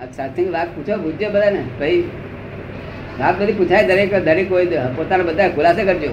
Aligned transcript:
સત્સંગ 0.00 0.52
વાત 0.52 0.66
પૂછો 0.76 0.96
પૂછજો 0.96 1.28
બધા 1.28 1.50
ને 1.50 1.64
ભાઈ 1.80 2.02
વાત 3.20 3.42
બધી 3.42 3.52
પૂછાય 3.52 3.86
દરેક 3.86 4.24
દરેક 4.24 4.48
કોઈ 4.48 4.66
પોતાના 4.96 5.24
બધા 5.24 5.48
ખુલાસે 5.48 5.84
કરજો. 5.84 6.08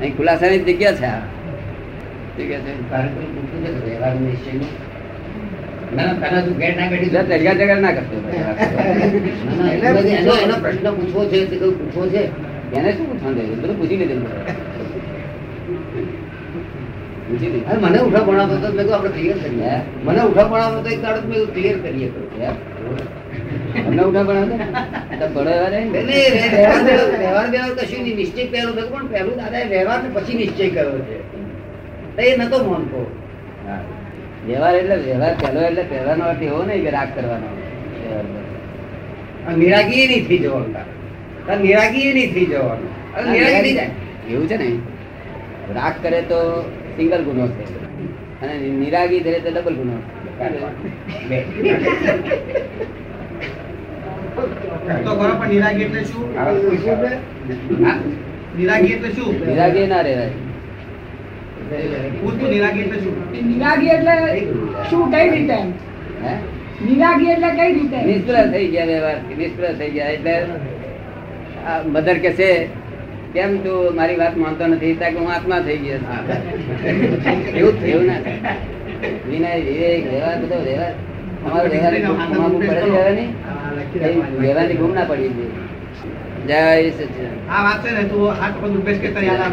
અહીં 0.00 0.16
ખુલાસાની 0.16 0.58
જગ્યા 0.58 0.92
છે 0.92 1.04
આ. 1.04 1.20
એનો- 10.42 10.60
શું 12.92 13.06
પૂછવાનું 13.06 13.78
પૂછી 13.78 13.96
લીધેલું 13.96 14.26
મને 17.80 17.98
ઉઠા 17.98 18.18
ભણાવતો 18.18 18.54
હતો 18.54 18.72
મેં 18.72 18.94
આપણે 18.94 19.10
ક્લિયર 19.10 19.38
કરીએ? 19.38 19.70
મને 20.04 20.20
ઉઠા 20.22 20.44
ભણાવતો 20.44 20.88
એક 20.88 21.02
દાડો 21.02 21.28
મેં 21.28 21.54
ક્લિયર 21.54 21.78
કરીએ. 21.78 22.08
તમને 23.86 24.02
ઉઠા 24.02 24.22
ભણાવતો? 24.22 24.56
નહીં 25.44 25.92
વ્યવહાર 27.18 27.50
વ્યવહાર- 27.50 27.74
કશું 27.74 28.04
નિશ્ચય 28.04 28.44
પહેલો 28.44 28.72
થયો 28.72 28.86
પણ 28.86 29.06
પહેલું 29.06 29.36
દાદાએ 29.36 29.68
વ્યવહાર 29.68 30.02
ને 30.02 30.08
પછી 30.08 30.34
નિશ્ચય 30.34 30.70
કર્યો 30.70 30.98
છે. 30.98 31.36
એ 32.22 32.36
નતો 32.36 32.64
માનતો. 32.64 33.16
વ્યવહાર 34.46 34.74
એટલે 34.74 34.96
વ્યવહાર 34.96 35.34
પહેલો 35.34 35.60
એટલે 35.60 35.82
પહેલાનો 35.82 36.24
અર્થ 36.24 36.42
એવો 36.42 36.62
નહીં 36.62 36.84
કે 36.84 36.90
રાગ 36.90 37.08
કરવાનો. 37.14 37.46
વ્યવહાર 37.46 38.24
પર. 38.24 39.52
આ 39.52 39.56
નિરાગી 39.56 40.06
નહીં 40.06 40.28
થઈ 40.28 40.38
જવાનું 40.38 40.74
નિરાગી 41.62 42.12
નહીં 42.12 42.34
થઈ 42.34 42.44
એવું 44.30 44.48
છે 44.48 44.56
ને? 44.56 44.68
રાગ 45.74 45.92
કરે 46.02 46.22
તો 46.22 46.72
સિંગલ 46.96 47.22
ગુનો 47.24 47.44
છે. 47.48 47.64
અને 48.42 48.54
નિરાગી 48.80 49.22
કરે 49.24 49.38
તો 49.44 49.50
ડબલ 49.50 49.74
ગુનો 49.80 49.96
નિરાગી 55.50 55.84
એટલે 55.84 56.02
શું? 56.04 56.26
નિરાગી 58.56 58.92
એટલે 58.94 59.10
શું? 59.16 59.30
નિરાગી 59.48 59.86
ના 59.92 60.02
રહેવાય. 60.02 60.34
નિરાગી 62.52 62.82
એટલે 62.86 62.98
શું? 63.04 63.14
નિરાગી 63.50 63.90
એટલે 63.96 64.14
શું? 64.90 65.02
કઈ 65.12 65.28
રીતે? 65.30 65.58
હે? 66.24 66.34
નિરાગી 66.86 67.30
એટલે 67.36 67.50
કઈ 67.58 67.72
રીતે? 67.78 67.98
નિષ્ફળ 68.10 68.52
થઈ 68.52 68.68
ગયા 68.74 68.86
વ્યવહાર 68.92 69.18
નિષ્ફળ 69.40 69.74
થઈ 69.80 69.90
ગયા 69.96 70.12
એટલે 70.16 70.34
મધર 71.94 72.18
કે 72.18 72.30
છે 72.38 72.50
કેમ 73.34 73.52
તું 73.64 73.94
મારી 73.96 74.16
વાત 74.16 74.34
માનતો 74.36 74.64
નથી? 74.66 74.94
ત્યાં 74.94 75.14
હું 75.18 75.30
આત્મા 75.34 75.60
થઈ 75.66 75.78
ગયો 75.84 76.00
એવું 77.58 77.74
થયું 77.80 78.04
ના. 78.06 78.20
વિનય 79.28 79.50
વિવેક 79.66 80.02
વ્યવહાર 80.10 80.36
બધો 80.42 80.58
વ્યવહાર. 80.66 80.94
અમારો 81.44 81.66
ગુમ 84.80 84.92
ના? 84.94 85.04
પડી 85.10 85.30
જોઈએ 85.36 85.60
જય. 86.46 86.60
આ 87.50 87.60
વાત 87.64 87.78
છે 87.84 87.90
ને 87.96 88.02
તું 88.10 88.22
હાથ 88.40 88.56
ઉપેશ 88.80 89.00
કે 89.02 89.08
તૈયાર. 89.14 89.50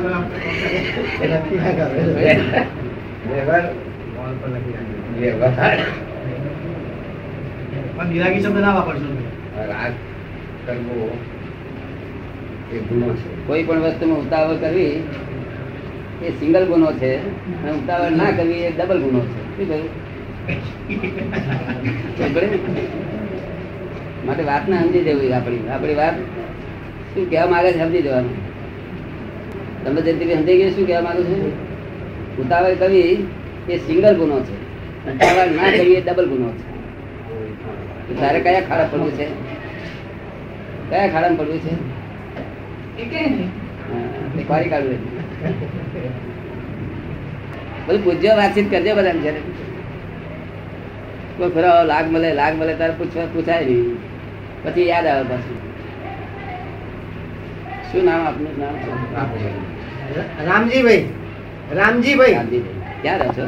વ્યવહાર 3.30 3.64
વ્યવહાર. 5.20 5.80
પણ 7.96 8.08
નિરાગી 8.12 8.42
શબ્દ 8.44 8.60
ના 8.66 8.74
વાપરશો 8.76 9.10
રાગ 9.72 9.94
કરવો 10.66 11.08
ગુનો 12.78 13.14
છે. 13.14 13.48
કોઈ 13.48 13.64
પણ 13.64 13.80
વસ્તુમાં 13.80 14.20
ઉતાવળ 14.20 14.56
કરવી 14.56 15.04
એ 16.24 16.30
સિંગલ 16.30 16.66
ગુનો 16.66 16.92
છે. 16.92 17.16
અને 17.64 17.72
ઉતાવળ 17.72 18.12
ના 18.12 18.32
કરવી 18.32 18.54
એ 18.54 18.72
ડબલ 18.72 19.00
ગુનો 19.00 19.20
છે. 19.20 19.58
શું 19.58 19.68
કહ્યું? 19.68 19.90
માટે 24.26 24.44
વાત 24.44 24.70
ને 24.70 24.78
સમજી 24.78 25.00
જવી 25.00 25.34
આપણી. 25.34 25.70
આપણી 25.70 25.96
વાત 25.96 26.14
શું 27.14 27.30
કહેવા 27.30 27.50
માંગે 27.50 27.72
છે 27.72 27.80
સમજી 27.80 28.02
જવાનું. 28.02 28.50
તમે 29.86 30.02
જયંતિભાઈ 30.02 30.38
સમજી 30.38 30.58
ગયા, 30.58 30.70
શું 30.70 30.88
કહેવા 30.88 31.02
માંગુ 31.02 31.24
છું? 31.24 31.54
ઉતાવળ 32.38 32.74
કરવી 32.74 33.28
એ 33.70 33.78
સિંગલ 33.78 34.16
ગુનો 34.16 34.40
છે. 34.40 34.56
ઉતાવળ 35.12 35.52
ના 35.52 35.72
કરવી 35.72 35.94
એ 35.94 36.02
ડબલ 36.02 36.26
ગુનો 36.26 36.50
છે. 36.50 36.70
તારે 38.20 38.40
કયા 38.40 38.62
ખાડા 38.62 38.84
પડવું 38.84 39.12
છે? 39.12 39.28
કયા 40.90 41.08
ખાડામાં 41.08 41.38
પડવું 41.38 41.60
છે? 41.60 41.99
ખોરી 44.48 44.70
કાઢવું 44.70 45.00
બધું 47.88 48.04
પૂછજો 48.04 48.32
વાતચીત 48.40 48.68
કરજો 48.72 48.92
બધા 48.96 49.12
જયારે. 49.24 49.42
કોઈ 51.38 51.52
ફેરો 51.56 51.72
લાગ 51.92 52.06
મળે 52.14 52.30
લાગ 52.34 52.54
મળે 52.60 52.74
તારે 52.74 52.94
પૂછવા 52.94 53.26
પૂછાય 53.34 53.66
નહીં. 53.66 53.98
પછી 54.64 54.88
યાદ 54.88 55.08
આવે 55.08 55.24
પાછું. 55.30 55.58
શું 57.92 58.04
નામ 58.06 58.22
આપનું? 58.28 58.54
નામ 58.60 58.76
રામજીભાઈ. 60.50 61.06
રામજીભાઈ. 61.80 62.34
રામજીભાઈ. 62.34 62.64
ક્યાં 63.02 63.20
રહો 63.20 63.30
છો? 63.38 63.46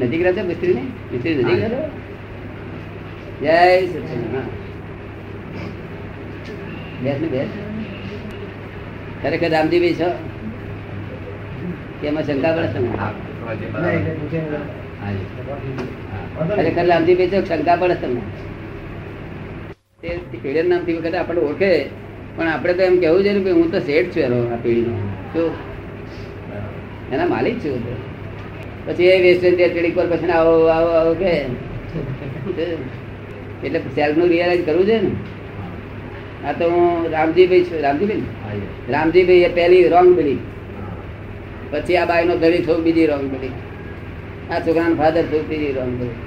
નજીક 0.00 0.22
રહે 0.22 0.32
છો? 0.32 0.42
મિસ્ત્રી 0.44 0.74
ને 0.74 0.82
મિસ્ત્રી 1.12 1.34
નજીક 1.34 1.58
રહેશે 1.60 1.80
જય 3.42 3.56
શ્રી 3.86 4.24
હા. 4.34 4.46
બેસ 7.02 7.18
ને 7.20 7.28
બેસ. 7.28 7.50
ખરેખર 9.22 9.50
રામજીભાઈ 9.54 9.98
છો 10.00 10.08
કે 12.00 12.06
એમાં 12.10 12.24
શંકા 12.24 12.52
પડે 12.56 12.68
છે? 12.72 12.80
ખરેખર 16.56 16.84
રામજીભાઈ 16.86 17.32
છો 17.32 17.40
શંકા 17.48 17.76
પડે 17.80 17.96
તમને. 18.02 18.22
તે 20.02 20.10
પેઢી 20.42 20.68
નામથી 20.68 20.96
વખતે 20.98 21.18
આપણે 21.18 21.40
ઓળખે 21.48 21.72
પણ 22.36 22.48
આપણે 22.48 22.72
તો 22.74 22.82
એમ 22.82 22.96
કેવું 23.00 23.22
છે 23.24 23.32
કે 23.46 23.50
હું 23.52 23.68
તો 23.70 23.80
શેઠ 23.80 24.12
છું 24.14 24.22
એનો 24.28 24.38
આ 24.54 24.60
પેઢીનો 24.62 24.92
તો 25.34 25.42
એના 27.12 27.28
માલિક 27.28 27.56
છું 27.62 27.82
પછી 28.86 29.10
એ 29.14 29.18
વેસ્ટ 29.24 29.44
ઇન્ડિયા 29.44 29.72
ટ્રેડિંગ 29.72 29.94
પર 29.96 30.06
પછી 30.12 30.32
આવો 30.38 30.54
આવો 30.68 30.90
આવો 31.00 31.12
કે. 31.14 31.32
એટલે 33.64 33.78
સેલ્ફનું 33.94 34.28
રિયલાઇઝ 34.32 34.64
કરવું 34.66 34.86
છે 34.86 34.96
ને. 34.98 35.10
આ 36.46 36.52
તો 36.58 36.64
હું 36.72 36.86
રામજીભાઈ 37.14 37.66
છું. 37.68 37.78
રામજીભાઈ 37.86 38.62
રામજીભાઈ 38.94 39.44
એ. 39.48 39.50
પહેલી 39.58 39.84
રોંગ 39.94 40.10
બિલી 40.18 40.40
પછી 41.72 41.98
આ 42.00 42.08
બાઈનો 42.10 42.34
ધણી 42.42 42.64
થયું 42.66 42.82
બીજી 42.86 43.08
રોંગ 43.12 43.26
બિલી 43.32 43.54
આ 44.50 44.60
છોકરાનો 44.66 44.94
ફાધર 45.00 45.24
થયું 45.30 45.44
ત્રીજી 45.48 45.74
રોંગ 45.78 45.94
બિલી 46.00 46.18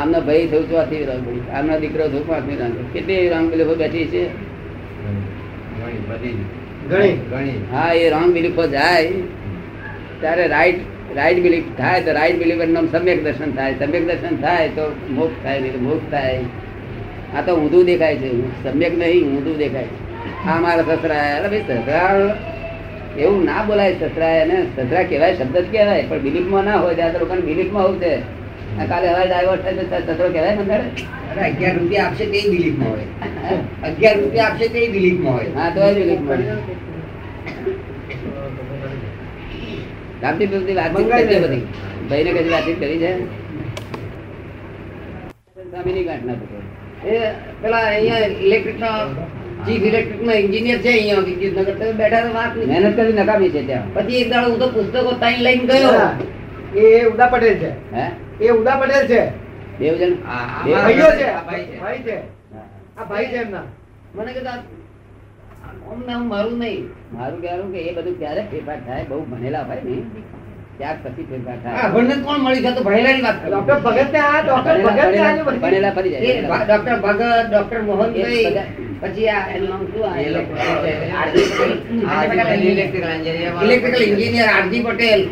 આમનો 0.00 0.18
ભાઈ 0.28 0.46
થયું 0.52 0.66
ચોથી 0.70 1.04
રોંગ 1.10 1.22
બિલી 1.26 1.44
આમનો 1.58 1.74
દીકરો 1.84 2.04
થયું 2.12 2.26
પાંચમી 2.30 2.58
રોંગ 2.62 2.74
કેટલી 2.94 3.28
રોંગ 3.34 3.46
બિલીફો 3.52 3.74
બેઠી 3.82 4.06
છે. 4.12 4.24
હા 7.74 7.90
એ 8.02 8.04
રોંગ 8.14 8.28
બિલીફો 8.38 8.64
જાય. 8.74 9.10
ત્યારે 10.20 10.44
રાઈટ 10.54 10.80
રાઈટ 11.16 11.40
બિલીફ 11.46 11.68
થાય 11.78 12.00
તો 12.06 12.10
રાઈટ 12.18 12.38
બિલીફ 12.42 12.60
એનું 12.66 12.74
નામ 12.78 12.86
સમ્યક 12.94 13.18
દર્શન 13.24 13.50
થાય. 13.58 13.72
સમ્યક 13.80 14.04
દર્શન 14.10 14.34
થાય 14.44 14.68
તો 14.76 14.84
મોક્ષ 15.16 15.38
થાય 15.44 15.80
મોક્ષ 15.88 16.06
થાય. 16.14 16.40
આ 17.36 17.42
તો 17.46 17.52
ઊંધું 17.60 17.82
દેખાય 17.90 18.16
છે. 18.22 18.28
સમ્યક 18.62 18.94
નહીં 19.00 19.24
ઊંધું 19.34 19.56
દેખાય 19.62 19.90
આ 20.50 20.58
મારા 20.64 20.96
સસરા 20.98 21.24
અરે 21.38 21.48
ભાઈ 21.52 21.66
સસરા 21.68 22.12
એવું 23.22 23.40
ના 23.48 23.62
બોલાય 23.68 23.94
સસરા 24.00 24.34
એને. 24.42 24.58
સસરા 24.74 25.04
કહેવાય 25.10 25.34
શબ્દ 25.38 25.56
જ 25.64 25.66
કહેવાય 25.72 26.04
પણ 26.10 26.22
બિલીફમાં 26.26 26.64
ના 26.68 26.78
હોય 26.82 26.94
ત્યાં 26.98 27.12
તો 27.14 27.18
લોકોને 27.24 27.42
બિલીફમાં 27.50 27.84
હોવું 27.86 27.98
છે. 28.04 28.12
કાલે 28.90 29.06
હવે 29.12 29.24
ડાયવર્ટ 29.30 29.64
થાય 29.64 29.76
તો 30.06 30.12
સસરો 30.12 30.26
કહેવાય 30.34 30.54
ને 30.70 30.76
અરે 31.32 31.42
અગિયાર 31.48 31.74
રૂપિયા 31.78 32.06
આપશે 32.08 32.24
તે 32.32 32.40
બિલીફમાં 32.52 32.90
હોય. 32.94 33.06
અગિયાર 33.88 34.16
રૂપિયા 34.20 34.48
આપશે 34.50 34.66
તે 34.74 34.80
બિલીફમાં 34.94 35.34
હોય. 35.38 35.50
હા 35.58 35.70
તો 35.74 35.80
બિલીફમાં 35.98 36.42
રામજી 40.22 40.48
બધી 40.50 40.76
વાતચીત 40.80 41.06
કરી 41.12 41.28
છે 41.30 41.38
બધી. 41.44 41.64
ભાઈને 42.08 42.30
કદી 42.34 42.52
વાતચીત 42.54 42.78
કરી 42.82 42.98
છે? 43.02 43.10
સ્વામીની 45.70 46.04
ગાંઠના 46.08 46.36
પુત્રો. 46.40 46.58
એ 47.06 47.30
પેલા 47.62 47.76
અહીંયા 47.76 48.18
ઇલેક્ટ્રિક 48.18 48.80
નો 48.80 48.86
ચીફ 49.66 49.82
ઇલેક્ટ્રિક 49.82 50.22
નો 50.22 50.32
એન્જિનિયર 50.32 50.78
છે 50.78 50.88
અહીંયા 50.88 51.14
વિદ્યુતનગર 51.18 51.74
તો 51.74 51.92
બેઠા 51.92 52.20
તો 52.20 52.34
વાત 52.34 52.56
નહીં. 52.56 52.68
મહેનત 52.68 52.96
કરી 52.96 53.12
નકામી 53.12 53.50
છે 53.50 53.66
ત્યાં. 53.66 53.94
પછી 53.94 54.16
એક 54.16 54.30
દાડો 54.30 54.50
હું 54.50 54.58
તો 54.58 54.68
પુસ્તકો 54.68 55.12
તાઈ 55.12 55.36
લઈને 55.36 55.64
ગયો. 55.64 56.78
એ 56.78 57.04
ઉદા 57.04 57.26
પટેલ 57.26 57.54
છે. 57.54 57.94
હે? 57.94 58.10
એ 58.44 58.48
ઉદા 58.48 58.76
પટેલ 58.76 59.06
છે. 59.06 59.30
દેવ 59.78 59.94
જણ? 59.94 60.14
ભાઈઓ 60.14 61.16
છે. 61.16 61.24
આ 61.24 61.42
ભાઈ 61.42 61.64
છે. 61.64 61.80
ભાઈ 61.80 61.98
છે. 61.98 62.16
આ 62.96 63.04
ભાઈ 63.04 63.26
છે 63.26 63.36
એમના. 63.36 63.62
મને 64.14 64.32
કીધું 64.32 64.50
આ- 64.50 65.92
આમ 65.92 66.02
ને 66.06 66.16
મારું 66.16 66.58
નહીં. 66.58 66.88
મારું 67.12 67.40
કહેવાનું 67.40 67.72
કે 67.72 67.78
એ 67.78 67.94
બધું 67.94 68.18
ક્યારે 68.18 68.40
ફેરફાર 68.50 68.80
થાય? 68.80 69.04
બહુ 69.04 69.24
ભણેલા 69.24 69.62
ભાઈ 69.62 69.78
ને. 69.84 70.02
ત્યાર 70.82 70.96
પછી 71.04 71.24
ફેરફાર 71.24 71.58
થાય. 71.62 71.82
આપણને 71.82 72.14
કોણ 72.22 72.38
મળી 72.38 72.62
છે? 72.62 72.70
તો 72.72 72.82
ભણેલાની 72.82 73.22
વાત 73.22 73.36
કરું. 73.40 73.50
ડોક્ટર 73.50 73.78
ભગત 73.86 74.10
ને 74.12 74.20
આ 74.20 74.40
ડોક્ટર 74.42 74.76
ભગત 74.80 75.10
ને 75.10 75.20
આજે 75.20 75.42
ભણેલા- 75.42 75.94
ફરી 75.94 76.10
જાય 76.10 76.64
ડોક્ટર 76.64 76.96
ભગત 77.00 77.22
ડોક્ટર 77.50 77.78
મોહનભાઈ 77.82 78.46
પછી 79.02 79.28
આ 79.28 79.42
એનું 79.54 79.68
નામ 79.68 79.82
શું 79.86 80.02
આ? 80.06 80.14
Electrical 80.20 81.72
electrical 83.62 84.02
engineer 84.02 84.48
RG 84.48 84.82
Patel. 84.82 85.22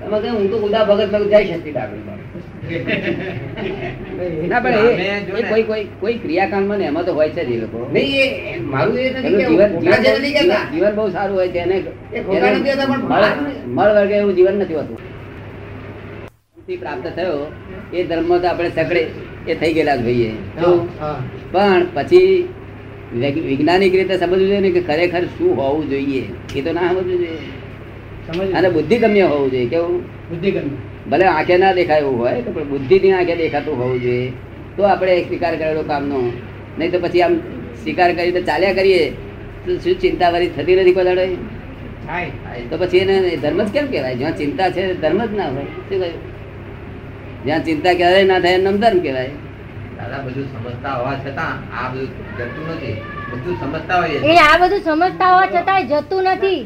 તમે 0.00 0.28
હું 0.30 0.50
તો 0.50 0.56
ઉદા 0.58 0.84
ભગત 0.84 1.14
જઈ 1.32 1.46
શકતી 1.46 1.72
ડાબી 1.72 2.02
ના 4.48 4.60
પણ 4.60 4.74
એ- 4.76 4.82
અમે 4.84 5.06
જો 5.26 5.34
એ 5.34 5.42
ને- 5.42 5.48
કોઈ 5.50 5.64
કોઈ 5.64 5.84
કોઈ 6.00 6.16
ક્રિયાકાંડમાં 6.18 6.78
ને 6.78 6.86
એમાં 6.86 7.04
તો 7.04 7.12
હોય 7.14 7.30
છે 7.30 7.42
જ 7.42 7.50
એ 7.50 7.58
લોકો. 7.58 7.78
નહીં 7.90 8.64
મારું 8.66 8.96
એ 8.98 9.06
નથી 9.10 9.34
જીવન 9.40 9.70
ખોટા 9.74 9.98
છે 9.98 10.10
જીવન 10.10 10.18
નથી 10.18 10.32
બહુ- 10.32 10.38
કહેતા. 10.38 10.64
જીવન 10.72 10.94
બહુ 10.96 11.04
સારું 11.10 11.36
હોય 11.36 11.48
છે 11.48 11.60
એને 11.60 11.76
એ 11.76 12.20
ખોટા 12.22 12.50
નથી 12.52 12.72
હોતા, 12.72 12.86
પણ 12.88 13.02
મળ- 13.04 13.34
મળ 13.76 13.90
વર્ગે 13.96 14.16
એવું 14.16 14.34
જીવન 14.36 14.56
નથી 14.58 14.76
હોતું. 14.76 14.98
પ્રાપ્ત 16.76 17.06
થયો 17.16 17.38
એ 17.92 18.04
ધર્મ 18.04 18.30
તો 18.34 18.46
આપણે 18.48 18.70
સગડે 18.72 19.02
એ 19.46 19.54
થઈ 19.54 19.72
ગયેલા 19.72 19.96
જ 19.96 20.02
ભાઈએ 20.02 20.30
પણ 21.52 21.82
પછી 21.94 22.30
વૈજ્ઞાનિક 23.14 23.92
રીતે 23.94 24.14
સમજવું 24.16 24.38
જોઈએ 24.40 24.60
ને 24.60 24.70
કે 24.70 24.80
ખરેખર 24.82 25.24
શું 25.34 25.52
હોવું 25.56 25.84
જોઈએ 25.88 26.22
એ 26.52 26.62
તો 26.62 26.72
ના 26.72 26.88
સમજવું 26.90 27.06
જોઈએ. 27.12 27.38
સમજ 28.26 28.54
અને 28.58 28.68
બુદ્ધિગમ્ય 28.76 29.24
હોવું 29.32 29.48
જોઈએ 29.54 29.68
કેવું? 29.72 29.96
બુદ્ધિગમ્ય. 30.30 30.76
ભલે 31.10 31.24
આંખે 31.32 31.56
ના 31.62 31.72
દેખાય 31.78 32.02
એવું 32.04 32.18
હોય 32.22 32.42
તો 32.46 32.50
પણ 32.56 32.68
બુદ્ધિની 32.72 33.12
આંખે 33.18 33.34
દેખાતું 33.42 33.74
હોવું 33.80 33.98
જોઈએ. 34.04 34.32
તો 34.76 34.82
આપણે 34.92 35.12
એક 35.18 35.26
સ્વીકાર 35.28 35.54
કરેલો 35.60 35.82
કામનો. 35.90 36.18
નહીં 36.78 36.90
તો 36.92 36.98
પછી 37.04 37.22
આમ 37.26 37.34
સ્વીકાર 37.82 38.10
કરીને 38.18 38.40
ચાલ્યા 38.48 38.78
કરીએ 38.78 39.02
તો 39.66 39.78
શું 39.84 39.94
ચિંતા 40.02 40.30
વાળી 40.32 40.52
થતી 40.56 40.76
નથી 40.80 40.94
કોઈ 40.98 41.06
દાડે? 41.08 41.26
તો 42.70 42.74
પછી 42.80 43.02
એને 43.04 43.36
ધર્મ 43.42 43.60
જ 43.66 43.68
કેમ 43.74 43.86
કહેવાય? 43.92 44.16
જ્યાં 44.20 44.36
ચિંતા 44.40 44.68
છે 44.76 44.82
ધર્મ 45.02 45.20
જ 45.28 45.32
ના 45.40 45.50
હોય. 45.54 45.66
શું 45.88 45.98
કહ્યું? 46.02 46.22
જ્યાં 47.46 47.62
ચિંતા 47.68 47.94
ક્યારેય 47.98 48.30
ના 48.30 48.40
થાય 48.44 48.58
એમ 48.70 48.78
ધર્મ 48.84 48.98
કહેવાય. 49.04 49.34
દાદા 49.98 50.20
બધું 50.24 50.46
સમજતા 50.54 50.94
હોવા 50.98 51.16
છતાં 51.24 51.54
આ 51.78 51.86
બધું 51.92 52.08
જતું 52.38 52.64
નથી. 52.72 52.96
બધું 53.30 53.54
સમજતા 53.62 53.98
હોય 54.00 54.18
એ 54.32 54.34
આ 54.46 54.56
બધું 54.62 54.82
સમજતા 54.88 55.30
હોવા 55.34 55.48
છતાં 55.54 55.88
જતું 55.92 56.28
નથી. 56.34 56.62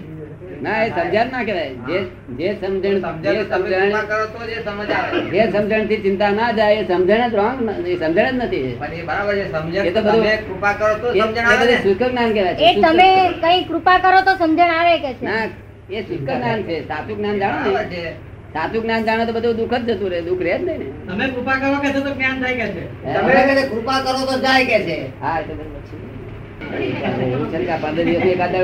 ના 0.62 0.84
એ 0.84 0.90
સમજણ 0.90 1.26
ના 1.32 1.44
કહેવાય. 1.44 1.68
જે 1.68 1.98
જે 2.30 2.54
સમજણ 2.54 3.22
જે 3.22 3.44
સમજણ 3.44 3.90
કરો 4.06 4.26
તો 4.26 4.46
જે 4.46 4.58
સમજ 4.64 4.90
આવે. 4.90 5.20
જે 5.30 5.50
સમજણથી 5.52 5.96
ચિંતા 5.96 6.30
ના 6.30 6.52
જાય 6.52 6.74
એ 6.74 6.84
સમજણ 6.84 7.28
જ 7.28 7.34
રોંગ 7.34 7.86
એ 7.86 7.96
સમજણ 7.96 8.30
જ 8.30 8.44
નથી. 8.44 8.56
એ 8.56 9.02
બરાબર 9.02 9.34
છે 9.34 9.78
એ 9.78 9.90
તો 9.90 10.00
બધું- 10.00 10.36
કૃપા 10.48 10.72
કરો 10.72 10.94
તો 10.94 11.12
સમજણ 11.12 11.46
આવે 11.46 11.64
એ 11.64 11.66
ને 11.66 11.94
જ્ઞાન 12.10 12.32
કહેવાય 12.32 12.56
એ 12.60 12.74
તમે 12.82 13.08
કઈ 13.42 13.64
કૃપા 13.64 13.98
કરો 13.98 14.20
તો 14.20 14.36
સમજણ 14.36 14.70
આવે 14.70 14.98
કે 14.98 15.12
છે? 15.14 15.24
ના 15.24 15.44
એ 15.90 16.02
શુષ્ક 16.02 16.22
જ્ઞાન 16.22 16.62
છે. 16.62 16.88
સાચું 16.88 17.16
જ્ઞાન 17.16 17.38
જાણો 17.38 17.70
ને. 17.70 18.12
સાચું 18.52 18.82
જ્ઞાન 18.82 19.04
જાણો 19.04 19.24
તો 19.24 19.32
બધું 19.32 19.56
દુઃખ 19.56 19.74
જ 19.74 19.90
જતું 19.90 20.10
રહે. 20.10 20.20
દુઃખ 20.20 20.42
રહે 20.42 20.58
જ 20.58 20.62
નહીં 20.62 20.78
ને. 20.78 20.86
તમે 21.08 21.26
કૃપા 21.28 21.54
કરો 21.54 21.78
કે 21.80 21.88
તો 21.90 22.10
જ્ઞાન 22.14 22.42
થાય 22.42 22.54
કે 22.54 22.66
છે? 22.66 22.82
તમે 23.14 23.62
કૃપા 23.62 24.00
કરો 24.00 24.20
તો 24.26 24.38
જાય 24.38 24.64
કે 24.64 24.78
છે. 24.78 24.98
હા 25.20 25.38
એ 25.38 25.42
તો 25.42 25.54
બરાબર 25.54 26.09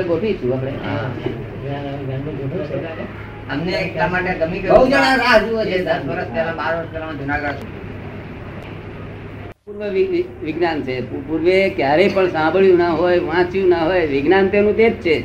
ગોઠવીશું 0.03 0.53
આપણે. 0.53 0.73
અમને 3.51 3.71
એટલા 3.71 4.07
માટે 4.07 4.33
ગમી 4.33 4.59
બહુ 4.59 4.87
જણા 4.87 5.15
રાહ 5.15 5.37
જુએ 5.39 5.65
છે 5.65 5.77
દસ 5.83 6.01
વર્ષ 6.07 6.29
પહેલા 6.33 6.53
બાર 6.53 6.77
વર્ષ 6.77 6.89
પહેલા 6.93 7.11
જુનાગઢ 7.11 7.53
પૂર્વ 9.65 9.83
વિજ્ઞાન 10.43 10.81
છે. 10.81 11.01
પૂર્વે 11.01 11.69
ક્યારેય 11.69 12.09
પણ 12.13 12.27
સાંભળ્યું 12.27 12.77
ના 12.77 12.89
હોય 12.89 13.19
વાંચ્યું 13.19 13.69
ના 13.69 13.81
હોય 13.85 14.05
વિજ્ઞાન 14.05 14.49
તેનું 14.49 14.77
તે 14.77 14.89
જ 14.89 14.93
છે. 14.93 15.15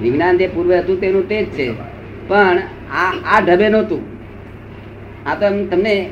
વિજ્ઞાન 0.00 0.38
જે 0.38 0.46
પૂર્વે 0.48 0.78
હતું 0.78 1.00
તેનું 1.00 1.28
તે 1.28 1.44
જ 1.44 1.48
છે. 1.48 1.66
પણ 2.28 2.58
આ 2.92 3.12
આ 3.24 3.40
ઢબે 3.40 3.68
નહોતું. 3.68 4.02
આ 5.28 5.34
તો 5.34 5.46
તમને 5.66 6.10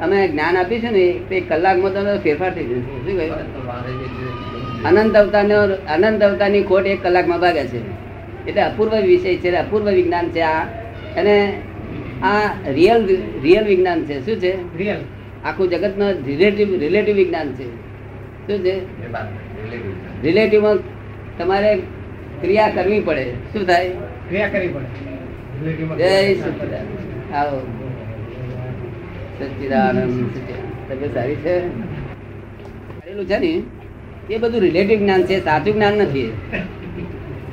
અમે 0.00 0.28
જ્ઞાન 0.28 0.56
આપ્યું 0.56 0.80
છે 0.80 0.90
ને 0.90 1.04
તે 1.28 1.40
કલાકમાં 1.40 1.92
તમે 1.92 2.18
ફેરફાર 2.18 2.54
થઈ 2.54 2.64
જશે. 2.64 2.80
શું 2.80 3.16
કહ્યું? 3.18 4.61
અનંત 4.84 5.16
અવતારનો 5.16 5.62
અનંત 5.74 6.22
અવતારની 6.22 6.62
ખોટ 6.62 6.86
એક 6.86 7.02
કલાકમાં 7.02 7.40
ભાગે 7.40 7.64
છે. 7.64 8.02
એટલે 8.46 8.62
અપૂર્વ 8.62 9.00
વિષય 9.00 9.36
છે 9.36 9.50
અપૂર્વ 9.50 9.90
વિજ્ઞાન 9.90 10.28
છે 10.28 10.40
આ. 10.40 10.64
અને 11.16 11.60
આ 12.22 12.50
રિયલ 12.70 13.06
રિયલ 13.42 13.64
વિજ્ઞાન 13.64 14.04
છે. 14.04 14.26
શું 14.26 14.36
છે? 14.36 14.78
રિયલ 14.78 14.96
આખું 15.44 15.68
જગતમાં 15.68 16.12
રિલેટિવ 16.12 16.78
રિલેટિવ 16.78 17.16
વિજ્ઞાન 17.16 17.52
છે. 17.52 17.76
શું 18.46 18.58
છે? 18.58 18.80
રિલેટિવમાં 20.22 20.76
તમારે 21.38 21.82
ક્રિયા 22.40 22.68
કરવી 22.68 23.00
પડે. 23.00 23.32
શું 23.52 23.66
થાય? 23.66 23.88
ક્રિયા 24.28 24.48
કરવી 24.48 24.68
પડે. 24.68 26.34
જય 26.34 26.34
આવો. 27.34 27.60
સચ્ચિદાનંદ. 29.38 30.30
તબિયત 30.92 31.14
સારી 31.14 31.34
છે? 31.34 31.60
કરેલું 33.00 33.26
છે 33.26 33.38
ને? 33.38 33.62
એ 34.32 34.38
બધું 34.42 34.60
રિલેટિવ 34.60 34.98
જ્ઞાન 34.98 35.22
છે 35.22 35.36
સાચું 35.44 35.74
જ્ઞાન 35.74 35.94
નથી. 36.02 36.28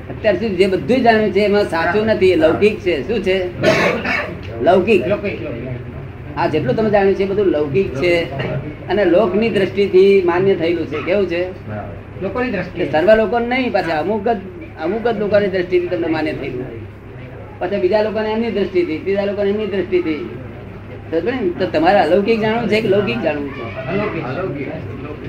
અત્યાર 0.09 0.35
સુધી 0.35 0.55
જે 0.55 0.67
બધું 0.67 0.99
જાણ્યું 1.05 1.31
છે 1.31 1.41
એમાં 1.49 1.65
સાચું 1.73 2.05
નથી 2.05 2.35
લૌકિક 2.35 2.75
છે. 2.79 2.95
શું 3.07 3.19
છે? 3.27 3.37
લૌકિક. 4.63 5.01
આ 6.37 6.47
જેટલું 6.47 6.75
તમે 6.75 6.89
જાણ્યું 6.89 7.15
છે 7.15 7.23
એ 7.23 7.29
બધું 7.31 7.47
લૌકિક 7.55 7.89
છે. 8.01 8.13
અને 8.89 9.03
લોકની 9.05 9.49
દ્રષ્ટિથી 9.49 10.21
માન્ય 10.25 10.55
થયેલું 10.55 10.87
છે. 10.87 10.99
કેવું 11.05 11.27
છે? 11.27 11.41
લોકોની 12.21 12.51
દ્રષ્ટિ 12.51 12.85
સર્વ 12.91 13.09
લોકો 13.21 13.39
નહીં 13.39 13.71
પાછા 13.71 13.99
અમુક 14.03 14.27
જ 14.27 14.37
અમુક 14.83 15.05
જ 15.07 15.17
લોકોની 15.19 15.49
દ્રષ્ટિથી 15.55 15.87
તમને 15.87 16.07
માન્ય 16.07 16.33
થયેલું. 16.33 16.67
પછી 17.59 17.81
બીજા 17.83 18.01
લોકોને 18.07 18.29
એમની 18.31 18.51
દ્રષ્ટિથી 18.51 18.97
બીજા 19.05 19.25
લોકોને 19.29 19.49
એમની 19.49 19.67
દ્રષ્ટિથી. 19.67 20.21
તો 21.59 21.65
તમારે 21.73 21.99
અલૌકિક 21.99 22.37
જાણવું 22.39 22.69
છે 22.69 22.77
કે 22.81 22.87
લૌકિક 22.87 23.19
જાણવું 23.21 23.49
છે? 23.49 23.63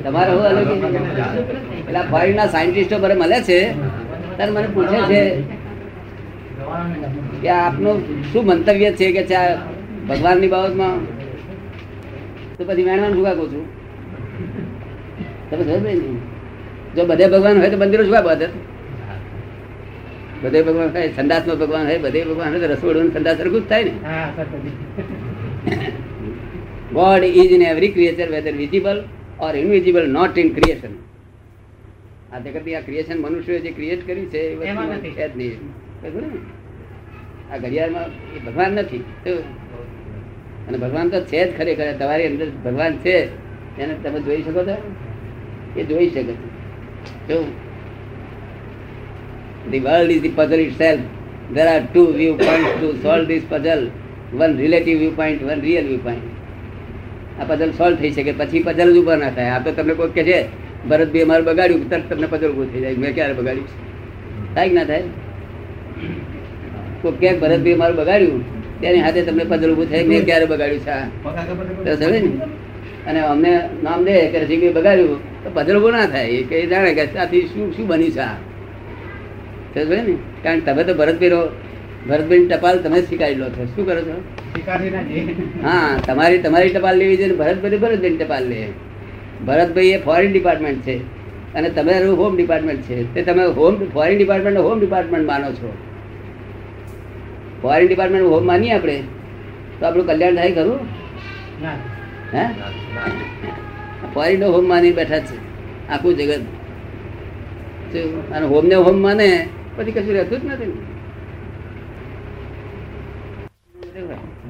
તમારે 0.05 0.31
હું 0.33 0.45
અલગ 0.51 0.71
પેલા 1.87 2.03
ફોરેનના 2.03 2.47
સાયન્ટિસ્ટો 2.47 2.97
પર 2.99 3.13
મળે 3.15 3.39
છે 3.43 3.59
ત્યારે 4.37 4.53
મને 4.53 4.69
પૂછે 4.75 4.99
છે 5.11 5.21
કે 7.43 7.49
આપનું 7.49 7.97
શું 8.33 8.43
મંતવ્ય 8.47 8.91
છે 8.93 9.13
કે 9.13 9.23
ચા 9.23 9.45
આ 9.45 9.59
ભગવાનની 10.09 10.49
બાબતમાં? 10.49 10.97
તો 12.57 12.63
પછી 12.65 12.85
વેણવાનું 12.85 13.15
શું 13.17 13.25
કહું 13.37 13.49
છું? 13.53 13.65
તમે 15.51 15.63
ખબર 15.65 15.95
જો 16.97 17.03
બધે 17.05 17.25
ભગવાન 17.27 17.57
હોય 17.61 17.71
તો 17.71 17.77
મંદિરો 17.77 18.05
શું 18.05 18.15
બધે 18.25 18.49
બધે 20.43 20.61
ભગવાન 20.63 20.89
હોય 20.91 21.09
સંદાસમાં 21.17 21.57
ભગવાન 21.59 21.85
હોય 21.87 21.99
બધે 21.99 22.21
ભગવાન 22.25 22.49
હોય 22.53 22.61
તો 22.61 22.69
રસોડું 22.75 23.03
ને 23.05 23.11
સંદાસ 23.11 23.37
સરખું 23.39 23.63
જ 23.63 23.67
થાય 23.69 23.85
ને. 23.85 23.93
God 26.93 27.23
is 27.25 27.53
in 27.53 27.63
every 27.63 27.89
creature 27.89 28.29
whether 28.29 28.55
creature, 28.61 28.99
or 29.41 29.53
invisible, 29.55 30.07
not 30.09 30.39
in 30.39 30.55
creation. 30.55 30.95
આ 32.33 32.39
જગતની 32.39 32.75
આ 32.75 32.81
ક્રિએશન 32.81 33.19
મનુષ્યોએ 33.19 33.61
જે 33.61 33.71
ક્રિએટ 33.71 34.03
કર્યું 34.07 34.27
છે 34.31 34.41
એ 34.53 34.57
વસ્તુ. 34.57 35.15
છે 35.17 35.29
જ 35.29 35.37
નહીં? 35.37 35.59
આ 37.53 37.59
ઘડિયાળમાં 37.59 38.11
એ 38.37 38.39
ભગવાન 38.47 38.71
નથી 38.73 39.03
અને 40.69 40.77
ભગવાન 40.79 41.09
તો 41.11 41.21
છે 41.21 41.41
જ 41.47 41.51
ખરેખર 41.57 41.89
તમારી 41.99 42.27
અંદર 42.27 42.49
ભગવાન 42.65 42.93
છે 42.97 43.17
એને 43.79 43.95
તમે 44.03 44.21
જોઈ 44.21 44.43
શકો 44.43 44.63
છો 44.69 44.77
એ 45.77 45.85
જોઈ 45.85 46.09
શકે 46.11 46.23
છે 46.23 46.35
જો 47.29 47.41
The 49.71 49.81
world 49.81 50.11
is 50.11 50.23
the 50.23 50.31
puzzle 50.31 50.59
itself. 50.59 51.01
There 51.51 51.69
are 51.69 51.83
two 51.95 52.13
viewpoints 52.13 52.71
to 52.81 53.03
solve 53.03 53.29
this 53.29 53.45
puzzle. 53.45 53.83
One 54.33 54.57
relative 54.57 54.99
viewpoint, 54.99 55.43
one 55.43 55.61
real 55.61 55.85
viewpoint. 55.85 56.23
આ 57.41 57.45
પઝલ 57.49 57.71
સોલ્વ 57.79 57.97
થઈ 58.01 58.13
શકે, 58.17 58.33
પછી 58.41 58.63
પઝલ 58.67 58.89
ઊભા 58.99 59.17
ના 59.23 59.31
થાય. 59.37 59.51
આ 59.57 59.63
તો 59.65 59.71
તમને 59.73 59.95
કોઈ 60.01 60.13
કે 60.17 60.23
છે 60.29 60.39
ભરતભાઈ 60.89 61.27
અમારે 61.27 61.43
બગાડ્યું, 61.49 61.83
તરત 61.91 62.05
તમને 62.11 62.27
પઝલ 62.33 62.51
ઉભું 62.55 62.67
થઈ 62.73 62.81
જાય. 62.81 62.97
મેં 63.03 63.15
ક્યારે 63.15 63.35
બગાડ્યું? 63.41 63.69
થાય 64.55 64.73
ના 64.79 64.85
થાય? 64.85 65.05
કોઈ 67.03 67.17
ક્યાંક 67.21 67.39
ભરતભાઈ 67.43 67.77
અમારું 67.79 67.97
બગાડ્યું, 68.03 68.41
તેની 68.81 69.03
હાથે 69.07 69.21
તમને 69.29 69.45
પઝલ 69.53 69.71
ઉભું 69.75 69.87
થાય, 69.91 70.05
મેં 70.11 70.21
ક્યારે 70.29 70.47
બગાડ્યું 70.53 70.83
છે 71.85 71.97
સમજે 71.97 72.21
ને? 72.21 72.31
અને 73.09 73.21
અમને 73.33 73.53
નામ 73.83 74.01
દે 74.05 74.15
કે 74.33 74.37
રસિકભાઈ 74.45 74.77
બગાડ્યું, 74.79 75.19
તો 75.43 75.49
પઝલ 75.57 75.77
ઉભું 75.81 75.93
ના 75.93 76.07
થાય. 76.15 76.45
કે 76.51 76.57
જાણે 76.73 76.93
કે 76.99 77.03
આથી 77.17 77.45
શું 77.51 77.67
શું 77.75 77.87
બન્યું 77.91 78.13
છે 78.17 78.23
આ? 78.29 78.37
સમજે 79.75 80.01
ને? 80.09 80.15
કારણ 80.45 80.61
તમે 80.67 80.83
તો 80.85 80.93
ભરતભાઈ 80.95 81.69
ભરતભાઈ 82.09 82.47
ટપાલ 82.47 82.79
તમે 82.79 83.03
સ્વીકારી 83.03 83.35
લો 83.35 83.49
છો. 83.49 83.65
શું 83.65 83.87
કરો 83.87 84.01
છો. 84.01 84.23
હા 85.63 85.99
તમારી 86.07 86.39
તમારી 86.39 86.69
ટપાલ 86.69 86.97
લેવી 86.97 87.17
છે 87.17 87.37
ભરતભાઈ 87.37 87.77
ભરતભાઈ 87.77 88.17
ટપાલ 88.17 88.45
લે. 88.49 88.67
ભરતભાઈ 89.47 89.87
એ 89.87 89.99
ફોરેન 89.99 90.33
ડિપાર્ટમેન્ટ 90.33 90.83
છે. 90.83 90.99
અને 91.55 91.71
તમારું 91.71 92.19
હોમ 92.19 92.37
ડિપાર્ટમેન્ટ 92.37 92.83
છે. 92.83 93.15
તે 93.15 93.23
તમે 93.23 93.45
home 93.45 93.89
foreign 93.89 94.19
department 94.19 94.59
home 94.59 94.81
department 94.81 95.27
માનો 95.27 95.53
છો. 95.53 95.73
ફોરેન 97.63 97.89
ડિપાર્ટમેન્ટ 97.89 98.27
હોમ 98.27 98.47
માનીએ 98.47 98.73
આપણે? 98.73 99.03
તો 99.81 99.87
આપણું 99.87 100.07
કલ્યાણ 100.07 100.35
થાય 100.35 100.53
ખરું? 100.53 100.79
હે? 102.35 102.47
ફોરેન 104.15 104.45
હોમ 104.45 104.69
માની 104.69 104.93
બેઠા 104.93 105.19
છે. 105.19 105.37
આખું 105.89 106.17
જગત. 106.17 106.41
અને 108.33 108.47
હોમ 108.47 108.67
ને 108.67 108.75
હોમ 108.75 109.03
માને 109.03 109.49
પછી 109.77 109.91
કશું 109.91 110.13
રહેતું 110.13 110.41
જ 110.41 110.45
નથી 110.45 110.73
જો 113.91 114.07
પાછળ 114.07 114.07
બપોર 114.07 114.09
બપોર 114.11 114.19
કરશું 114.31 114.49
નહીં 114.49 114.50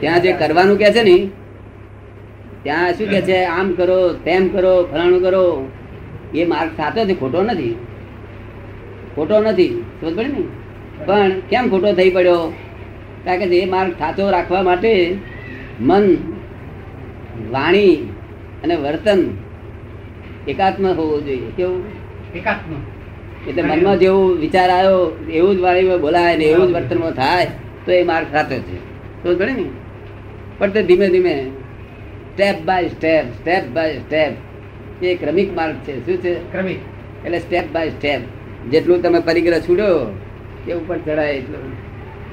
ત્યાં 0.00 0.22
જે 0.22 0.32
કરવાનું 0.32 0.78
કે 0.78 0.92
છે 0.92 1.02
ને 1.02 1.30
ત્યાં 2.62 2.92
શું 2.92 3.08
કે 3.08 3.20
છે 3.20 3.44
આમ 3.44 3.72
કરો 3.72 4.12
તેમ 4.12 4.48
કરો 4.48 4.88
ફલાણું 4.92 5.22
કરો 5.22 5.70
એ 6.34 6.44
માર્ગ 6.44 6.70
સાચો 6.76 7.04
છે 7.04 7.20
ખોટો 7.20 7.42
નથી. 7.42 7.76
ખોટો 9.16 9.40
નથી 9.40 9.84
સમજ 10.00 10.16
પડે 10.16 10.28
ને? 10.28 10.42
પણ 11.06 11.40
કેમ 11.40 11.70
ખોટો 11.70 11.92
થઈ 11.92 12.10
પડ્યો? 12.10 12.52
કારણ 13.24 13.38
કે 13.38 13.60
એ 13.60 13.64
માર્ગ 13.64 13.92
સાચો 13.92 14.30
રાખવા 14.30 14.62
માટે 14.62 15.16
મન 15.80 16.16
વાણી 17.50 17.96
અને 18.64 18.76
વર્તન 18.76 19.30
એકાત્મ 20.48 20.86
હોવું 20.86 21.24
જોઈએ. 21.24 21.50
કેવું? 21.56 21.82
એકાત્મ. 22.34 22.97
એટલે 23.48 23.62
મનમાં 23.62 23.98
જેવું 23.98 24.38
વિચાર 24.38 24.70
આવ્યો 24.70 25.18
એવું 25.32 25.56
જ 25.56 25.60
વાણીમાં 25.60 26.00
બોલાય 26.00 26.36
ને 26.36 26.44
એવું 26.44 26.68
જ 26.68 26.72
વર્તનમાં 26.72 27.12
થાય 27.12 27.46
તો 27.86 27.92
એ 27.92 28.02
માર્ગ 28.02 28.26
સાચો 28.32 28.54
છે. 28.54 28.76
તો 29.22 29.34
ગણે 29.34 29.52
ને? 29.52 29.64
પણ 30.58 30.70
તે 30.70 30.82
ધીમે 30.82 31.08
ધીમે 31.08 31.50
step 32.32 32.64
by 32.64 32.88
step 32.88 33.24
step 33.24 33.64
by 33.66 33.98
step 33.98 34.32
એ 35.04 35.14
ક્રમિક 35.14 35.56
માર્ગ 35.56 35.76
છે. 35.76 36.06
શું 36.06 36.16
છે? 36.16 36.34
ક્રમિક. 36.34 36.76
એટલે 37.24 37.38
સ્ટેપ 37.38 37.64
બાય 37.72 37.90
સ્ટેપ 37.90 38.20
જેટલું 38.70 39.02
તમે 39.02 39.20
પરિગ્રહ 39.20 39.58
છોડ્યો 39.58 40.14
એ 40.68 40.72
ઉપર 40.72 40.96
ચડાય 40.98 41.34
એટલું. 41.34 41.72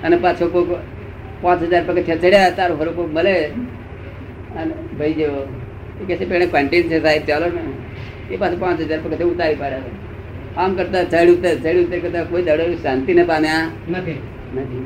અને 0.03 0.17
પાછો 0.17 0.47
કોઈક 0.47 0.67
પાંચ 1.41 1.63
હજાર 1.63 1.83
પગથિયા 1.87 2.17
ચડ્યા 2.17 2.49
તારું 2.49 2.79
ફરો 2.79 2.91
કોઈક 2.91 3.13
મળે. 3.13 3.45
અને 4.57 4.73
ભાઈ 4.99 5.13
જેવો 5.13 5.47
એ 6.01 6.05
કહે 6.07 6.15
છે 6.15 6.25
પેણે 6.25 6.45
ક્વન્ટીન 6.45 6.83
છે 6.83 7.01
સાહેબ 7.01 7.23
ચાલો 7.27 7.45
ને. 7.45 7.61
એ 8.33 8.37
પાછું 8.37 8.59
પાંચ 8.59 8.81
હજાર 8.81 8.99
પગથિયા 9.03 9.31
ઉતારી 9.31 9.55
પાડે. 9.55 10.04
આમ 10.57 10.71
કરતા 10.75 11.03
ચડ 11.03 11.29
ઉતર 11.29 11.53
ચડ 11.63 11.77
ઉતર 11.85 11.99
કરતા 11.99 12.23
કોઈ 12.31 12.43
દાડો 12.43 12.63
શાંતિને 12.83 13.23
પામ્યા 13.23 13.65
નથી. 13.91 14.19
નથી. 14.55 14.85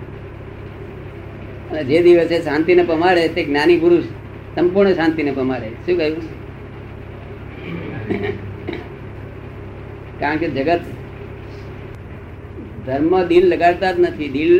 અને 1.71 1.81
જે 1.83 1.97
દિવસે 2.01 2.37
શાંતિને 2.41 2.83
પમાડે 2.83 3.23
તે 3.35 3.41
જ્ઞાની 3.43 3.79
પુરુષ 3.79 4.07
સંપૂર્ણ 4.55 4.93
શાંતિને 4.93 5.31
પમાડે. 5.31 5.69
શું 5.85 5.95
કહ્યું? 5.97 6.23
કારણ 10.19 10.37
કે 10.37 10.47
જગત 10.57 10.83
ધર્મ 12.85 13.13
દિલ 13.27 13.45
લગાડતા 13.49 13.91
જ 13.91 13.95
નથી. 13.99 14.29
દિલ 14.29 14.53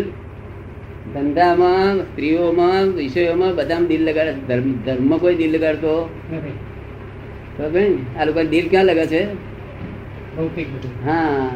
ધંધામાં 1.14 1.94
સ્ત્રીઓમાં 2.02 2.86
વિષયોમાં 2.94 3.52
બધામાં 3.56 3.92
દિલ 3.92 4.02
લગાડે 4.10 4.34
ધર્મ 4.50 4.68
ધર્મ 4.86 5.12
કોઈ 5.18 5.36
દિલ 5.36 5.52
લગાડતો 5.56 5.94
આ 8.20 8.24
લોકો 8.28 8.40
દિલ 8.56 8.66
ક્યાં 8.70 8.86
લગે 8.86 9.06
છે? 9.14 9.22
ભૌતિક 10.38 10.68
હા. 11.06 11.50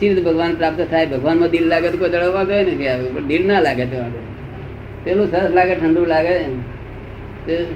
રીતે 0.00 0.20
ભગવાન 0.20 0.54
પ્રાપ્ત 0.54 0.80
થાય. 0.90 1.06
ભગવાનમાં 1.06 1.48
દિલ 1.48 1.66
લાગે 1.66 1.88
તો 1.90 1.98
કોઈ 1.98 2.10
દડો 2.10 2.32
વાગે 2.32 2.62
નથી 2.62 2.88
આવે. 2.88 3.08
પણ 3.08 3.26
દિલ 3.26 3.46
ના 3.46 3.60
લાગે 3.60 3.84
તો 3.84 3.96
પેલું 5.04 5.30
સરસ 5.30 5.50
લાગે 5.50 5.74
ઠંડુ 5.74 6.04
લાગે. 6.04 6.36
તે- 7.46 7.66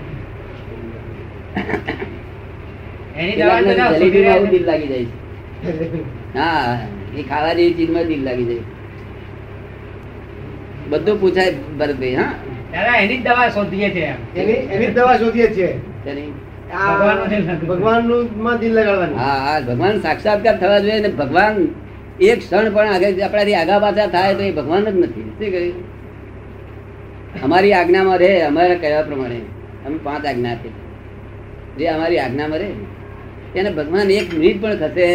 એની 3.17 3.37
દવા 3.37 3.61
તો 3.61 3.77
ના 3.77 3.93
જલેબીમાં 3.93 4.45
દિલ 4.45 4.65
લાગી 4.65 4.87
જાય 4.87 5.07
હા 6.35 6.79
એ 7.19 7.23
ખાવા 7.23 7.53
જેવી 7.55 7.75
ચીજમાં 7.75 8.05
દિલ 8.07 8.23
લાગી 8.23 8.45
જાય. 8.45 8.59
બધું 10.89 11.21
પૂછાય 11.21 11.53
ભરતભાઈ 11.79 12.15
હા. 12.15 12.33
દાદા 12.73 12.97
એની 12.97 13.17
જ 13.17 13.23
દવા 13.25 13.49
શોધીએ 13.49 13.91
છે 13.91 14.05
એની 14.41 14.53
એની 14.75 14.87
દવા 14.87 15.19
શોધીએ 15.19 15.49
છીએ. 15.55 15.79
માં 16.73 18.59
દિલ 18.59 18.73
લગાડવાનું. 18.75 19.19
હા 19.19 19.39
હા 19.47 19.61
ભગવાન 19.61 20.01
સાક્ષાત્કાર 20.01 20.57
થવા 20.57 20.79
જોઈએ 20.79 21.01
ને 21.01 21.09
ભગવાન 21.09 21.55
એક 22.21 22.39
ક્ષણ 22.39 22.75
પણ 22.75 22.87
આગળ 22.87 23.23
આપણાથી 23.23 23.55
આગા 23.55 23.79
પાછા 23.79 24.07
થાય 24.07 24.35
તો 24.35 24.43
એ 24.43 24.53
ભગવાન 24.53 24.85
જ 24.85 24.97
નથી. 24.99 25.23
શું 25.39 25.51
કહ્યું? 25.51 25.75
અમારી 27.45 27.73
આજ્ઞામાં 27.73 28.19
રહે 28.19 28.41
અમારા 28.41 28.75
કહેવા 28.75 29.03
પ્રમાણે. 29.03 29.41
અમે 29.87 29.99
પાંચ 30.05 30.27
આજ્ઞા 30.27 30.53
આપી 30.53 30.75
જે 31.79 31.89
અમારી 31.89 32.19
આજ્ઞામાં 32.19 32.59
રહે. 32.59 32.71
એને 33.57 33.71
ભગવાન 33.71 34.11
એક 34.11 34.35
મિનિટ 34.35 34.63
પણ 34.63 34.77
થશે. 34.77 35.09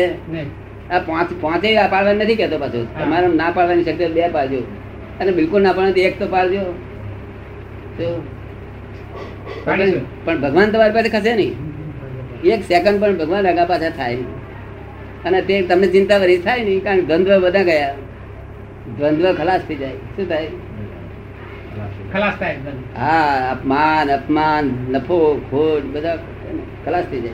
આ 0.91 0.99
પાંચ 0.99 1.29
પાંચેય 1.41 1.77
આ 1.77 1.87
પાડવા 1.87 2.13
નથી 2.13 2.35
કહેતો 2.35 2.57
પાછો. 2.57 2.85
તમારે 2.99 3.27
ના 3.27 3.51
પાડવાની 3.51 3.83
શક્તિ 3.83 4.05
બે 4.07 4.27
પાડજો. 4.27 4.61
અને 5.19 5.31
બિલકુલ 5.31 5.61
ના 5.61 5.73
પાડે 5.73 6.01
એક 6.01 6.19
તો 6.19 6.27
પાડજો. 6.27 6.63
તો. 7.97 8.40
પણ 10.25 10.41
ભગવાન 10.41 10.71
તમારી 10.71 10.93
પાસે 10.93 11.09
ખસે 11.09 11.35
નહીં. 11.35 11.55
એક 12.43 12.61
સેકન્ડ 12.63 13.01
પણ 13.01 13.17
ભગવાન 13.17 13.47
આગા 13.47 13.65
પાછા 13.65 13.89
થાય 13.89 14.15
અને 15.25 15.41
તે 15.41 15.61
તમને 15.61 15.87
ચિંતા 15.87 16.17
વરી 16.17 16.37
થાય 16.37 16.63
નહીં 16.63 16.83
કારણ 16.83 16.99
દ્વંદ્વ 16.99 17.39
બધા 17.39 17.63
ગયા. 17.63 17.95
દ્વંદ્વ 18.97 19.33
ખલાસ 19.33 19.61
થઈ 19.67 19.75
જાય. 19.75 19.91
શું 19.91 20.29
થાય. 20.29 20.47
હા 22.97 23.51
અપમાન 23.51 24.11
અપમાન 24.11 24.63
નફો 24.89 25.41
ખોટ 25.51 25.83
બધા 25.83 26.15
ખલાસ 26.85 27.05
થઈ 27.05 27.21
જાય. 27.21 27.31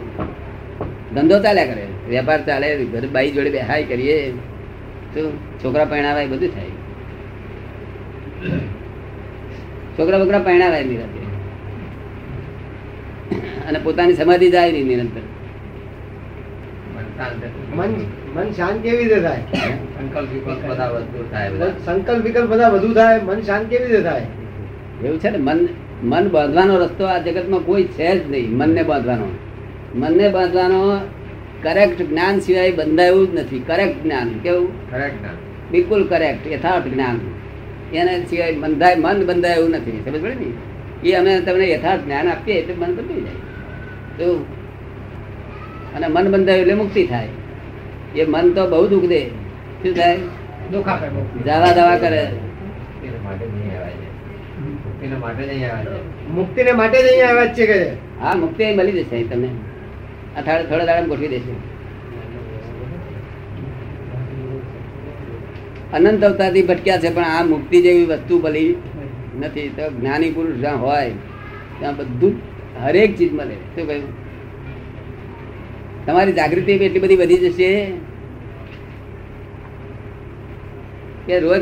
ધંધો 1.16 1.40
ચાલ્યા 1.40 1.66
કરે. 1.66 1.88
વેપાર 2.10 2.46
ચાલે 2.46 2.86
ઘર 2.86 3.08
બાઈ 3.08 3.32
જોડે 3.32 3.50
બેહાય 3.50 3.84
કરીએ. 3.84 4.32
શું? 5.14 5.38
છોકરા 5.64 5.86
પહેણાવાય 5.86 6.28
બધું 6.28 6.50
થાય. 6.50 6.66
છોકરા 10.00 10.18
બોકરા 10.18 10.40
પહેણાવાય 10.40 10.84
નિરંતર 10.84 11.17
અને 13.68 13.80
પોતાની 13.80 14.14
સમાધિ 14.14 14.50
જાય 14.52 14.72
નહીં 14.72 14.88
નિરંતર. 14.88 15.26
મન 16.96 17.06
શાંત 17.18 17.42
મન 17.76 17.92
મન 18.36 18.52
શાંત 18.52 18.84
કેવી 18.84 18.98
રીતે 18.98 19.20
થાય? 19.22 19.42
સંકલ્પ 19.96 20.30
વિકલ્પ 20.34 20.62
બધા 20.70 20.90
વસ્તુ 20.90 21.26
થાય 21.32 21.52
સંકલ્પ 21.86 22.24
વિકલ્પ 22.24 22.50
બધા 22.50 22.70
વધુ 22.70 22.94
થાય 22.94 23.22
મન 23.22 23.42
શાંત 23.42 23.66
કેવી 23.70 23.86
રીતે 23.86 24.02
થાય? 24.02 24.26
એવું 25.06 25.20
છે 25.20 25.30
ને 25.30 25.38
મન 25.38 25.68
મન 26.04 26.30
બાંધવાનો 26.30 26.80
રસ્તો 26.80 27.04
આ 27.06 27.18
જગતમાં 27.18 27.60
કોઈ 27.60 27.84
છે 27.84 28.10
જ 28.20 28.32
નહીં 28.32 28.58
મનને 28.58 28.84
બાંધવાનો. 28.84 29.28
મનને 29.96 30.30
બાંધવાનો 30.30 30.80
કરેક્ટ 31.64 32.02
જ્ઞાન 32.02 32.40
સિવાય 32.40 32.72
બંધાયું 32.72 33.32
જ 33.32 33.40
નથી. 33.40 33.60
કરેક્ટ 33.60 34.04
જ્ઞાન 34.04 34.28
કેવું? 34.40 34.92
કરેક્ટ 34.92 35.22
ના 35.22 35.36
બિલકુલ 35.72 36.08
કરેક્ટ 36.08 36.48
યથાર્થ 36.48 36.88
જ્ઞાન. 36.88 37.18
એના 37.94 38.26
સિવાય 38.30 38.54
બંધાય 38.54 38.96
મન 38.96 39.26
બંધાય 39.26 39.56
એવું 39.56 39.70
નથી. 39.70 40.02
સમજ 40.06 40.22
પડે 40.22 40.36
ને? 40.36 40.50
એ 41.04 41.14
અમે 41.14 41.42
તમને 41.42 41.72
યથાર્થ 41.72 42.04
જ્ઞાન 42.04 42.28
આપીએ 42.28 42.56
એટલે 42.56 42.74
મન 42.74 42.96
બંધાઈ 42.96 43.22
જાય. 43.22 43.34
તો 44.18 44.46
અને 45.96 46.08
મન 46.08 46.32
બંધાય 46.32 46.60
એટલે 46.60 46.74
મુક્તિ 46.74 47.06
થાય. 47.06 47.28
એ 48.16 48.26
મન 48.26 48.52
તો 48.54 48.68
બહુ 48.68 48.88
દુઃખ 48.88 49.06
દે. 49.06 49.22
શું 49.84 49.96
થાય? 49.96 50.18
દુઃખ 50.72 50.88
આપે 50.88 51.10
બહુ. 51.10 51.44
જાવા 51.46 51.72
દવા 51.72 51.98
કરે. 51.98 52.28
મુક્તિને 56.34 56.72
માટે 56.72 57.04
જ 57.04 57.08
અહીંયા 57.08 57.28
આવ્યા 57.28 57.54
છે. 57.54 57.66
કે. 57.66 57.90
હા 58.22 58.36
મુક્તિ 58.36 58.64
અહીં 58.64 58.78
મળી 58.78 58.92
જશે 58.92 59.16
અહીં 59.16 59.30
તમને. 59.30 59.50
આ 60.38 60.42
થોડા 60.42 60.64
થોડા 60.64 60.86
દાડા 60.86 61.02
ગોઠવી 61.02 61.28
દેશે 61.28 61.78
અનંત 65.94 66.24
અવતારથી 66.24 66.62
ભટક્યા 66.62 66.98
છે 66.98 67.16
પણ 67.16 67.24
આ 67.24 67.44
મુક્તિ 67.44 67.82
જેવી 67.82 68.06
વસ્તુ 68.06 68.40
ભલી 68.40 68.76
નથી 69.40 69.70
તો 69.70 69.90
જ્ઞાની 69.90 70.32
પુરુષ 70.32 70.56
જ્યાં 70.56 70.82
હોય 70.82 71.12
ત્યાં 71.80 71.98
બધું 71.98 72.36
હરેક 72.84 73.16
ચીજ 73.18 73.34
મળે. 73.34 73.54
શું 73.54 73.88
કહ્યું? 73.88 74.28
તમારી 76.06 76.32
જાગૃતિ 76.32 76.72
એટલી 76.72 77.00
બધી 77.00 77.16
વધી 77.16 77.38
જશે 77.38 77.92
કે 81.26 81.40
રોજ 81.40 81.62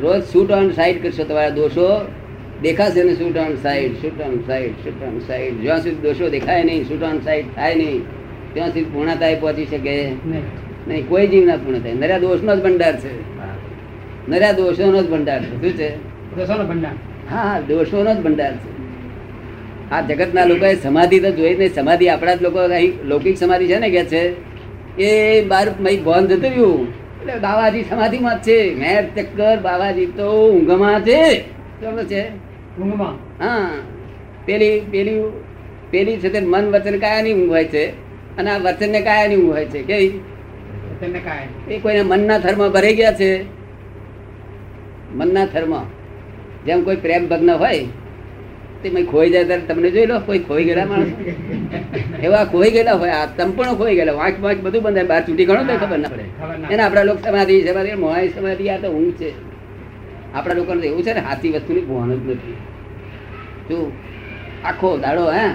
રોજ 0.00 0.22
શૂટ 0.22 0.50
ઓન 0.50 0.70
સાઈડ 0.70 1.02
કરશો 1.02 1.24
તમારા 1.24 1.50
દોષો 1.50 2.12
દેખાશે 2.62 3.02
ને 3.02 3.14
shoot 3.14 3.36
on 3.36 3.54
sight 3.54 3.92
shoot 3.92 4.20
on 4.20 4.40
sight 4.46 4.72
shoot 4.72 5.02
on 5.02 5.18
sight 5.18 5.54
જ્યાં 5.60 5.82
સુધી 5.82 5.96
દોષો 5.96 6.28
દેખાય 6.28 6.64
નહીં 6.64 6.88
શૂટ 6.88 7.02
ઓન 7.02 7.20
સાઈડ 7.20 7.44
થાય 7.54 7.74
નહીં 7.74 8.02
ત્યાં 8.54 8.68
સુધી 8.68 8.84
પૂર્ણતાએ 8.84 9.40
પહોંચી 9.40 9.66
શકે. 9.66 10.08
નહીં. 10.08 11.08
કોઈ 11.08 11.26
જીવ 11.26 11.44
ના 11.44 11.56
પૂર્ણ 11.56 11.80
થાય. 11.80 11.94
નર્યા 11.94 12.18
દોષનો 12.18 12.56
જ 12.56 12.62
ભંડાર 12.62 13.00
છે. 13.00 13.38
હા. 14.38 14.52
દોષો 14.52 14.92
નો 14.92 15.02
જ 15.02 15.10
ભંડાર 15.10 15.42
છે. 15.42 15.50
શું 15.50 15.72
છે? 15.72 15.96
દોષોનો 16.36 16.64
ભંડાર. 16.64 16.92
હા 17.30 17.60
દોષો 17.60 18.02
નો 18.02 18.14
જ 18.14 18.18
ભંડાર 18.18 18.56
છે. 18.56 18.80
આ 19.90 20.00
જગતના 20.00 20.44
લોકોએ 20.44 20.74
સમાધિ 20.74 21.20
તો 21.20 21.30
જોઈ 21.30 21.54
નહીં. 21.54 21.74
સમાધિ 21.74 22.08
આપણા 22.08 22.34
જ 22.34 22.42
લોકો 22.42 22.58
અહીં 22.58 22.92
લૌકિક 23.04 23.38
સમાધિ 23.38 23.66
છે 23.66 23.78
ને 23.78 23.90
કે 23.90 24.04
છે? 24.04 24.50
એ 24.98 25.42
બાર 25.44 25.66
મય 25.80 25.96
ભોન 25.96 26.26
જતું 26.26 26.42
રહ્યું. 26.42 26.88
એટલે 26.88 27.34
બાવાજી 27.34 27.82
સમાધિમાં 27.82 28.42
જ 28.42 28.46
છે. 28.46 28.74
મેર 28.74 29.22
ચક્કર 29.22 29.58
બાવાજી 29.60 30.06
તો 30.06 30.50
ઊંઘમાં 30.50 31.00
છે. 31.00 31.40
કેવું 31.80 32.04
છે? 32.04 32.28
ઊંઘમાં. 32.80 33.44
હા. 33.44 33.70
પેલી 34.46 34.80
પેલી 34.80 35.22
પેલી 35.90 36.16
છે 36.16 36.28
તે 36.28 36.40
મન 36.40 36.70
વચન 36.70 36.98
કાયાની 36.98 37.32
ઊંઘ 37.32 37.50
હોય 37.50 37.64
છે. 37.64 37.86
અને 38.36 38.50
આ 38.50 38.58
વચન 38.58 38.92
ને 38.92 39.00
કાયાની 39.00 39.36
ઊંઘ 39.36 39.52
હોય 39.52 39.64
છે. 39.64 39.82
કેવી? 39.82 40.08
કાંઈ 41.00 41.74
એ 41.74 41.78
કોઈને 41.78 42.02
મનના 42.02 42.38
થરમાં 42.38 42.70
ભરાઈ 42.70 42.94
ગયા 42.94 43.12
છે. 43.12 43.59
મનના 45.18 45.46
થરમાં 45.46 45.86
જેમ 46.66 46.84
કોઈ 46.84 46.96
પ્રેમ 46.96 47.22
ભગ્ન 47.28 47.50
હોય 47.62 47.84
તે 48.82 48.88
ખોઈ 49.10 49.30
જાય 49.32 49.46
ત્યારે 49.48 49.66
તમને 49.68 49.88
જોઈ 49.94 50.06
લો 50.06 50.16
કોઈ 50.26 50.40
ખોઈ 50.48 50.64
ગયેલા 50.64 50.86
માણસ. 50.86 51.10
એવા 52.22 52.44
ખોઈ 52.52 52.70
ગયેલા 52.70 52.96
હોય 53.00 53.14
આ 53.20 53.26
તમ 53.36 53.50
પણ 53.56 53.76
ખોઈ 53.76 53.94
ગયેલા 53.94 54.16
વાંક 54.20 54.36
વાંક 54.44 54.60
બધું 54.64 54.82
બંધ 54.82 55.08
બહાર 55.10 55.22
ચૂંટી 55.26 55.46
ગણો 55.48 55.62
તો 55.68 55.74
ખબર 55.82 55.98
ના 55.98 56.12
પડે. 56.12 56.24
એને 56.72 56.82
આપણા 56.82 57.04
લોકો 57.04 57.20
સમાધિ 57.24 57.56
સમાધિ 57.66 57.96
મોહાઈ 58.04 58.30
સમાધિ 58.36 58.70
આ 58.70 58.78
તો 58.78 58.88
ઊંઘ 58.88 59.16
છે. 59.20 59.30
આપણા 60.34 60.54
લોકોને 60.54 60.86
એવું 60.86 61.02
છે 61.02 61.12
ને 61.14 61.20
હાથી 61.20 61.52
વસ્તુની 61.54 61.84
ભાન 61.88 62.10
જ 62.10 62.34
નથી. 62.34 62.56
જો 63.68 63.78
આખો 64.64 64.88
દાડો 64.98 65.24
હે 65.30 65.46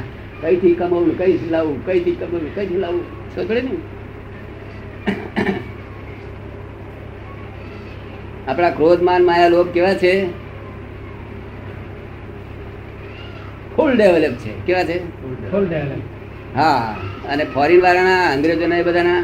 કઈથી 0.42 0.76
કમાવું 0.76 1.18
કઈ 1.18 1.36
લાવું 1.50 1.78
કઈથી 1.86 2.16
કમાવું 2.20 2.50
કઈથી 2.56 2.82
લાવું 2.84 3.04
સમજે 3.36 3.62
ને 3.62 3.72
આપણા 8.48 8.70
ક્રોધ 8.70 9.02
માન 9.02 9.24
માયા 9.24 9.48
લોભ 9.48 9.70
કેવા 9.70 9.94
છે? 9.94 10.26
ફૂલ 13.76 13.92
ડેવલપ 13.96 14.36
છે. 14.36 14.52
કેવા 14.66 14.84
છે? 14.84 14.98
ફૂલ 15.52 15.66
ડેવલપ 15.66 16.58
હા 16.58 16.96
અને 17.30 17.44
ફોરેન 17.44 17.82
વાળાના 17.82 18.32
અંગ્રેજોના 18.32 18.78
એ 18.78 18.84
બધાના 18.84 19.24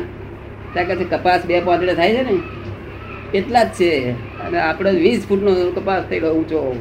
ત્યાં 0.73 0.87
કહે 0.87 0.95
છે 0.95 1.03
કપાસ 1.03 1.45
બે 1.45 1.59
પાંદડે 1.59 1.93
થાય 1.93 2.15
છે 2.15 2.23
ને? 2.23 2.39
એટલા 3.33 3.63
જ 3.63 3.67
છે. 3.67 4.11
અને 4.11 4.57
આપણે 4.59 4.91
વીસ 4.91 5.27
ફૂટનો 5.27 5.71
કપાસ 5.71 6.03
થઈ 6.09 6.19
ગયો 6.19 6.33
ઊંચો. 6.33 6.75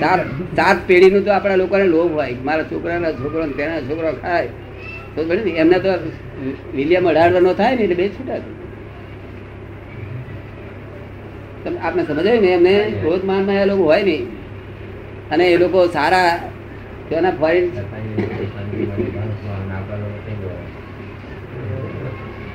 સાત 0.00 0.20
સાત 0.56 0.76
પેઢીનું 0.86 1.24
તો 1.24 1.32
આપણા 1.32 1.54
લોકોને 1.54 1.84
લોભ 1.84 2.12
હોય. 2.12 2.34
મારા 2.44 2.62
છોકરાના 2.62 3.12
છોકરો 3.12 3.46
ને 3.46 3.52
તેના 3.52 3.80
છોકરો 3.80 4.12
ખાય. 4.12 4.48
તો 5.14 5.22
એમને 5.56 5.78
તો 5.78 5.90
વિલિયમ 6.74 7.08
અઢારનો 7.08 7.54
થાય 7.54 7.76
ને 7.76 7.82
એટલે 7.82 7.94
બે 7.94 8.08
છૂટા 8.08 8.38
આપણે 11.62 12.02
સમજાયું 12.04 12.42
ને 12.44 12.50
એમને 12.52 12.72
ક્રોધ 13.00 13.24
માનમાં 13.24 13.58
એ 13.58 13.66
લોકો 13.66 13.84
હોય 13.84 14.02
નહીં. 14.04 14.24
અને 15.30 15.44
એ 15.46 15.58
લોકો 15.58 15.80
સારા 15.88 16.30
તેના 17.08 17.32
ફરી 17.34 17.62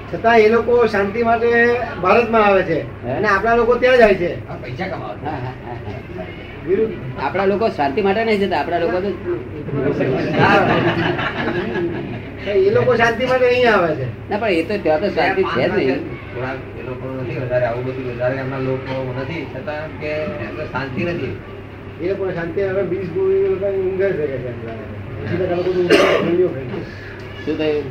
છતાં 0.10 0.40
એ 0.40 0.50
લોકો 0.50 0.74
શાંતિ 0.88 1.22
માટે 1.24 1.50
ભારતમાં 2.02 2.44
આવે 2.44 2.62
છે 2.64 2.78
અને 3.10 3.28
આપણા 3.28 3.58
લોકો 3.58 3.74
ત્યાં 3.76 4.00
જાય 4.00 4.16
છે. 4.16 4.30
પૈસા 4.62 4.88
કમાવા. 4.88 5.38
આપણા 7.20 7.48
લોકો 7.48 7.66
શાંતિ 7.72 8.00
માટે 8.02 8.22
નહીં 8.24 8.42
જતા 8.42 8.60
આપણા 8.60 8.82
લોકો 8.84 8.98
તો 9.02 9.10
એ 12.60 12.72
લોકો 12.72 12.92
શાંતિ 12.98 13.24
માટે 13.26 13.46
અહીંયા 13.48 13.80
આવે 13.80 13.96
છે. 13.96 14.08
ના 14.30 14.38
પણ 14.38 14.54
એ 14.54 14.64
તો 14.64 14.76
ત્યાં 14.80 15.02
તો 15.02 15.10
શાંતિ 15.12 15.42
છે 15.52 15.64
જ 15.66 15.76
નહીં. 15.78 16.00
લોકોનું 16.88 17.24
નથી 17.24 17.36
વધારે 17.36 17.66
આવું 17.66 17.86
બધું 17.86 18.16
વધારે 18.16 18.36
એમના 18.36 18.58
લોકો 18.58 19.16
નથી. 19.22 19.46
છતાં 19.56 20.00
કે 20.00 20.12
એમને 20.46 20.66
શાંતિ 20.66 21.04
નથી. 21.04 21.36
એ 22.02 22.10
લોકો 22.10 22.32
શાંતિ 22.32 22.62
હવે 22.62 22.84
બીજ 22.84 23.14
ગોળી 23.14 23.48
લોકોની 23.50 23.82
ઊંઘે 23.82 24.10
છે 24.12 24.26
કે 24.28 25.56
લોકો. 25.56 25.72
શું 27.46 27.58
થયું? 27.58 27.84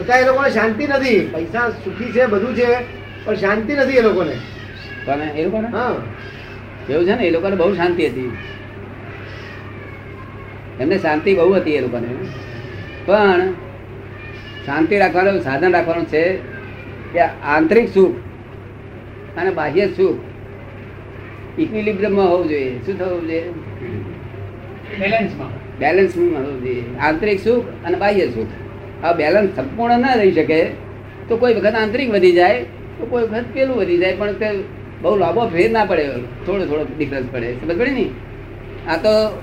છતાં 0.00 0.20
એ 0.20 0.26
લોકોને 0.26 0.50
શાંતિ 0.50 0.86
નથી. 0.86 1.20
પૈસા 1.32 1.68
સુખી 1.70 2.12
છે 2.12 2.26
બધું 2.26 2.54
છે 2.54 2.68
પણ 3.24 3.34
શાંતિ 3.34 3.72
નથી 3.74 3.96
એ 3.96 4.00
લોકોને. 4.00 4.34
પણ 5.06 5.22
એ 5.36 5.44
લોકોને? 5.44 5.68
હા. 5.68 5.94
એવું 6.88 7.04
છે 7.06 7.14
ને? 7.14 7.24
એ 7.24 7.30
લોકોને 7.30 7.56
બહુ 7.56 7.74
શાંતિ 7.74 8.06
હતી. 8.06 8.30
એમને 10.80 10.98
શાંતિ 10.98 11.34
બહુ 11.34 11.52
હતી 11.54 11.70
એ 11.70 11.80
લોકોને. 11.80 12.08
પણ 13.06 13.52
શાંતિ 14.66 14.98
રાખવાનું 14.98 15.40
સાધન 15.40 15.72
રાખવાનું 15.72 16.04
છે 16.04 16.22
કે 17.12 17.20
આંતરિક 17.20 17.88
સુખ 17.94 18.29
અને 19.40 19.50
બાહ્ય 19.50 19.86
સુખ. 19.86 21.60
ઇક્વિલિબ્રિયમમાં 21.60 22.28
હોવું 22.30 22.48
જોઈએ. 22.48 22.78
શું 22.86 22.98
થવું 22.98 23.20
જોઈએ? 23.20 23.42
બેલેન્સમાં 25.00 25.78
બેલેન્સમાં 25.78 26.42
હોવું 26.42 26.60
જોઈએ. 26.64 26.82
આંતરિક 27.00 27.40
સુખ 27.44 27.64
અને 27.84 27.96
બાહ્ય 27.96 28.26
સુખ. 28.26 29.04
આ 29.04 29.12
બેલેન્સ 29.12 29.56
સંપૂર્ણ 29.56 29.98
ના 29.98 30.14
રહી 30.14 30.32
શકે 30.32 30.64
તો 31.28 31.36
કોઈ 31.36 31.54
વખત 31.54 31.74
આંતરિક 31.74 32.10
વધી 32.10 32.32
જાય 32.32 32.62
તો 32.98 33.06
કોઈ 33.06 33.22
વખત 33.22 33.44
પેલું 33.52 33.76
વધી 33.76 33.98
જાય. 33.98 34.16
પણ 34.16 34.32
તે 34.32 34.50
બહુ 35.02 35.16
લાંબો 35.16 35.46
ફેર 35.46 35.70
ના 35.70 35.84
પડે. 35.84 36.08
થોડો 36.46 36.66
થોડો 36.66 36.86
ડિફરન્સ 36.98 37.26
પડે. 37.32 37.52
સમજ 37.54 37.78
પડે 37.78 37.90
ને? 37.90 38.06
આ 38.88 38.96
તો 38.96 39.42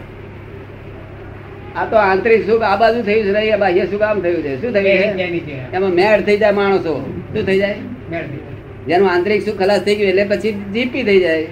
આ 1.76 1.86
તો 1.86 1.96
આંતરિક 1.96 2.46
સુખ 2.46 2.62
આ 2.62 2.76
બાજુ 2.76 3.02
થયું 3.02 3.24
છે 3.26 3.56
બાહ્ય 3.58 3.86
સુખ 3.86 4.02
આમ 4.02 4.20
થયું 4.20 4.44
છે. 4.44 4.62
શું 4.62 4.72
થયું 4.74 4.86
છે? 4.86 5.76
એમાં 5.76 5.90
મેળ 5.90 6.22
થઈ 6.22 6.38
જાય 6.38 6.52
માણસો. 6.52 6.94
શું 7.34 7.46
થઈ 7.46 7.58
જાય? 7.58 7.76
મેળવી. 8.12 8.57
જેનું 8.88 9.10
આંતરિક 9.12 9.42
સુખ 9.46 9.58
ખલાસ 9.60 9.82
થઈ 9.82 9.96
ગયું 9.96 10.10
એટલે 10.10 10.24
પછી 10.32 10.52
જીપી 10.74 11.04
થઈ 11.04 11.20
જાય. 11.20 11.48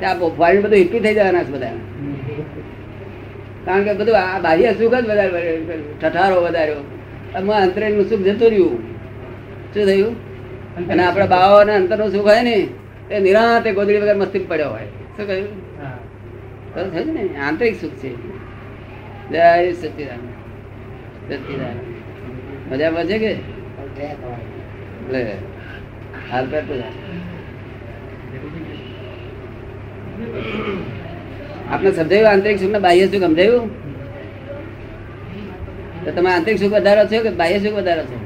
ત્યાં 0.00 0.18
ફોરેન 0.36 0.60
બધું 0.62 0.78
હિપ્પી 0.78 1.00
થઈ 1.00 1.14
જવાના 1.14 1.44
છે 1.44 1.52
બધા 1.52 1.72
કારણ 3.64 3.84
કે 3.84 3.94
બધું 3.94 4.16
આ 4.18 4.38
બાહ્ય 4.38 4.72
સુખ 4.72 4.94
જ 4.94 5.06
વધારે 5.10 5.50
ઠઠારો 6.00 6.36
વધાર્યો. 6.42 6.80
અંતરિકનું 7.34 8.06
સુખ 8.08 8.20
જતું 8.20 8.48
રહ્યું. 8.50 8.74
શું 9.74 9.84
થયું? 9.86 10.12
અને 10.90 11.02
આપણા 11.04 11.26
બાવા 11.26 11.60
અને 11.60 11.72
અંતરનું 11.72 12.10
સુખ 12.12 12.26
હોય 12.26 12.42
ને 12.42 12.56
એ 13.10 13.20
નિરાંતે 13.20 13.72
ગોદડી 13.72 13.98
વગર 13.98 14.16
મસ્તી 14.16 14.38
પડ્યો 14.38 14.70
હોય. 14.70 14.86
શું 15.16 15.26
કહ્યું? 15.26 15.48
થયું 16.92 17.14
ને? 17.14 17.22
આંતરિક 17.38 17.74
સુખ 17.80 17.96
છે. 18.02 18.10
જય 19.28 19.72
સચિદાન 19.72 20.22
સચિદાન 21.28 21.76
મજામાં 22.70 23.04
છે 23.04 23.18
કે? 23.18 23.32
લે. 25.12 25.24
હાલ. 26.32 26.46
આપને 31.70 31.92
સમજાયું 31.92 32.30
આંતરિક 32.30 32.60
સુખ 32.60 32.70
ને 32.70 32.78
બાહ્ય 32.78 33.06
સુખ 33.06 33.22
સમજાયું? 33.22 33.70
તો 36.04 36.10
તમે 36.10 36.30
આંતરિક 36.30 36.58
સુખ 36.58 36.72
વધારો 36.72 37.04
છો 37.04 37.22
કે 37.22 37.30
બાહ્ય 37.30 37.58
સુખ 37.58 37.72
વધારો 37.72 38.02
છો 38.02 38.20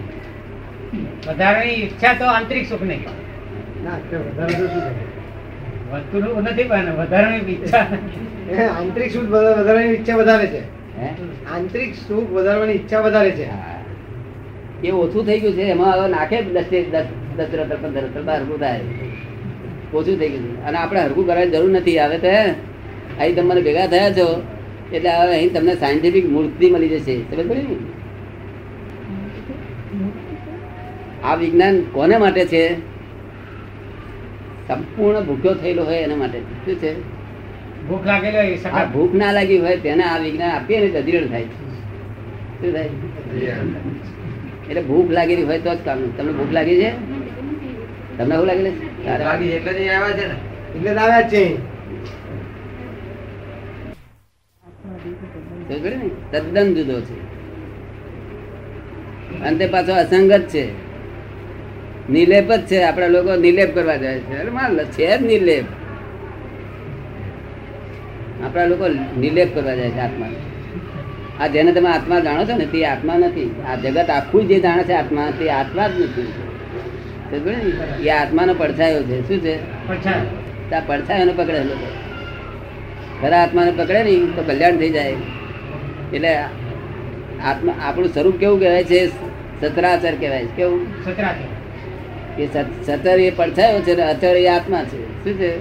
વધારાની 1.27 1.71
ઈચ્છા 1.71 2.13
તો 2.13 2.25
આંતરિક 2.25 2.69
સુખ 2.69 2.83
નહીં? 2.83 3.05
વધતું 5.93 6.43
નથી 6.43 6.65
પણ 6.65 6.93
વધારાની 6.97 7.37
ઈચ્છા. 7.37 7.79
આંતરિક 8.79 9.13
સુખ 9.13 9.25
વધા- 9.25 9.55
વધારવાની 9.55 9.89
ઈચ્છા 9.89 10.17
વધારે 10.17 10.47
છે. 10.47 10.61
આંતરિક 11.47 11.95
સુખ 12.09 12.31
વધારવાની 12.31 12.73
ઈચ્છા 12.73 13.01
વધારે 13.01 13.31
છે. 13.31 13.49
એ 14.85 14.91
ઓછું 14.91 15.27
થઈ 15.27 15.41
ગયું 15.41 15.55
છે 15.55 15.63
એમાં 15.63 15.99
હવે 15.99 16.09
નાખે 16.11 16.43
દસ 16.43 16.65
દસ 16.91 17.05
ઓછું 19.93 20.17
થઈ 20.19 20.31
ગયું 20.33 20.47
અને 20.67 20.77
આપણે 20.79 21.01
હરકું 21.03 21.25
કરવાની 21.27 21.53
જરૂર 21.55 21.71
નથી 21.73 21.99
આવે 21.99 22.17
તો 22.19 22.31
અહીં 23.19 23.35
તમે 23.37 23.63
ભેગા 23.67 23.89
થયા 23.89 24.13
છો 24.13 24.27
એટલે 24.93 25.11
હવે 25.17 25.33
અહીં 25.33 25.51
તમને 25.55 25.75
સાયન્ટિફિક 25.77 26.27
મૂર્તિ 26.35 26.67
મળી 26.71 26.93
જશે 26.95 27.15
સમજ 27.21 27.41
પડી 27.49 27.67
ને 27.67 27.77
આ 31.23 31.35
વિજ્ઞાન 31.37 31.77
કોને 31.93 32.17
માટે 32.19 32.45
છે 32.47 32.63
સંપૂર્ણ 34.69 35.27
ભૂખ્યો 35.27 35.55
થયેલો 35.55 35.83
હોય 35.85 36.01
એના 36.07 36.17
માટે 36.17 36.39
શું 36.65 36.77
છે 36.77 36.91
ભૂખ 37.89 38.05
લાગેલી 38.07 38.39
હોય 38.39 38.87
ભૂખ 38.95 39.15
ના 39.15 39.33
લાગી 39.33 39.59
હોય 39.59 39.77
તેને 39.79 40.05
આ 40.05 40.19
વિજ્ઞાન 40.19 40.53
આપીએ 40.53 40.79
ને 40.83 40.89
અધિરણ 40.99 41.29
થાય 41.29 41.49
શું 42.59 42.71
થાય 42.73 42.91
એટલે 44.65 44.83
ભૂખ 44.83 45.11
લાગેલી 45.11 45.45
હોય 45.45 45.61
તો 45.61 45.71
જ 45.71 45.81
કામ. 45.87 45.99
તમને 46.17 46.33
ભૂખ 46.33 46.53
લાગી 46.53 46.79
છે? 46.79 46.91
તમને 48.19 48.35
શું 48.37 48.47
લાગેલું 48.47 48.75
લાગી 49.21 49.51
એટલે 49.51 49.73
જ 49.75 49.89
આવ્યા 49.89 50.13
છે 50.13 50.27
ને. 50.27 50.37
એટલે 50.77 50.91
આવ્યા? 50.91 51.29
તદ્દન 56.33 56.75
જુદો 56.75 57.01
છે. 57.01 57.15
અને 59.45 59.57
તે 59.59 59.67
પાછો 59.67 59.93
અસંગત 59.95 60.45
છે. 60.49 60.65
નિલેપ 62.11 62.49
જ 62.53 62.67
છે 62.67 62.83
આપણા 62.83 63.07
લોકો 63.07 63.37
નિલેપ 63.37 63.75
કરવા 63.75 63.97
જાય 63.97 64.19
છે. 64.19 64.41
અરે 64.41 64.51
માલ 64.51 64.85
છે 64.85 65.19
જ 65.19 65.23
નિલેપ. 65.23 65.67
આપણા 68.45 68.65
લોકો 68.65 68.87
નિલેપ 69.19 69.55
કરવા 69.55 69.75
જાય 69.75 69.91
છે 69.91 70.01
આત્મા 70.01 70.31
આ 71.41 71.47
જેને 71.47 71.73
તમે 71.73 71.89
આત્મા 71.89 72.21
જાણો 72.21 72.45
છો 72.45 72.57
ને 72.57 72.67
તે 72.67 72.87
આત્મા 72.87 73.19
નથી. 73.19 73.51
આ 73.69 73.77
જગત 73.77 74.11
આખું 74.11 74.49
જે 74.49 74.61
જાણે 74.61 74.83
છે 74.83 74.93
આત્મા 74.93 75.31
તે 75.39 75.51
આત્મા 75.51 75.89
જ 75.89 76.01
નથી? 76.01 76.52
એ 78.03 78.11
આત્માનો 78.11 78.55
પડછાયો 78.55 79.03
છે. 79.03 79.29
શું 79.29 79.41
છે? 79.41 79.89
પડછાયો. 79.89 80.27
ત્યાં 80.69 80.87
પડછાયો 80.87 81.33
પકડે 81.37 81.65
લોકો. 81.65 81.87
ખરા 83.23 83.43
આત્માને 83.43 83.71
પકડે 83.71 84.03
નહીં 84.03 84.37
તો 84.37 84.43
કલ્યાણ 84.43 84.77
થઈ 84.77 84.91
જાય. 84.91 85.15
એટલે 86.13 86.37
આત્મા 87.45 87.75
આપણું 87.83 88.09
સ્વરૂપ 88.09 88.37
કેવું 88.37 88.61
કહેવાય 88.61 88.85
છે? 88.85 89.07
સતરાચર 89.61 90.15
કહેવાય 90.15 90.45
છે. 90.45 90.57
કેવું? 90.57 90.87
સતરાચર. 91.05 92.43
એ 92.43 92.47
સત- 92.47 92.85
સતર 92.87 93.21
એ 93.21 93.31
પડછાયો 93.31 93.81
છે 93.81 93.97
ને 93.97 94.03
અચર 94.03 94.37
એ 94.37 94.49
આત્મા 94.49 94.85
છે. 94.85 95.25
શું 95.25 95.35
છે? 95.35 95.61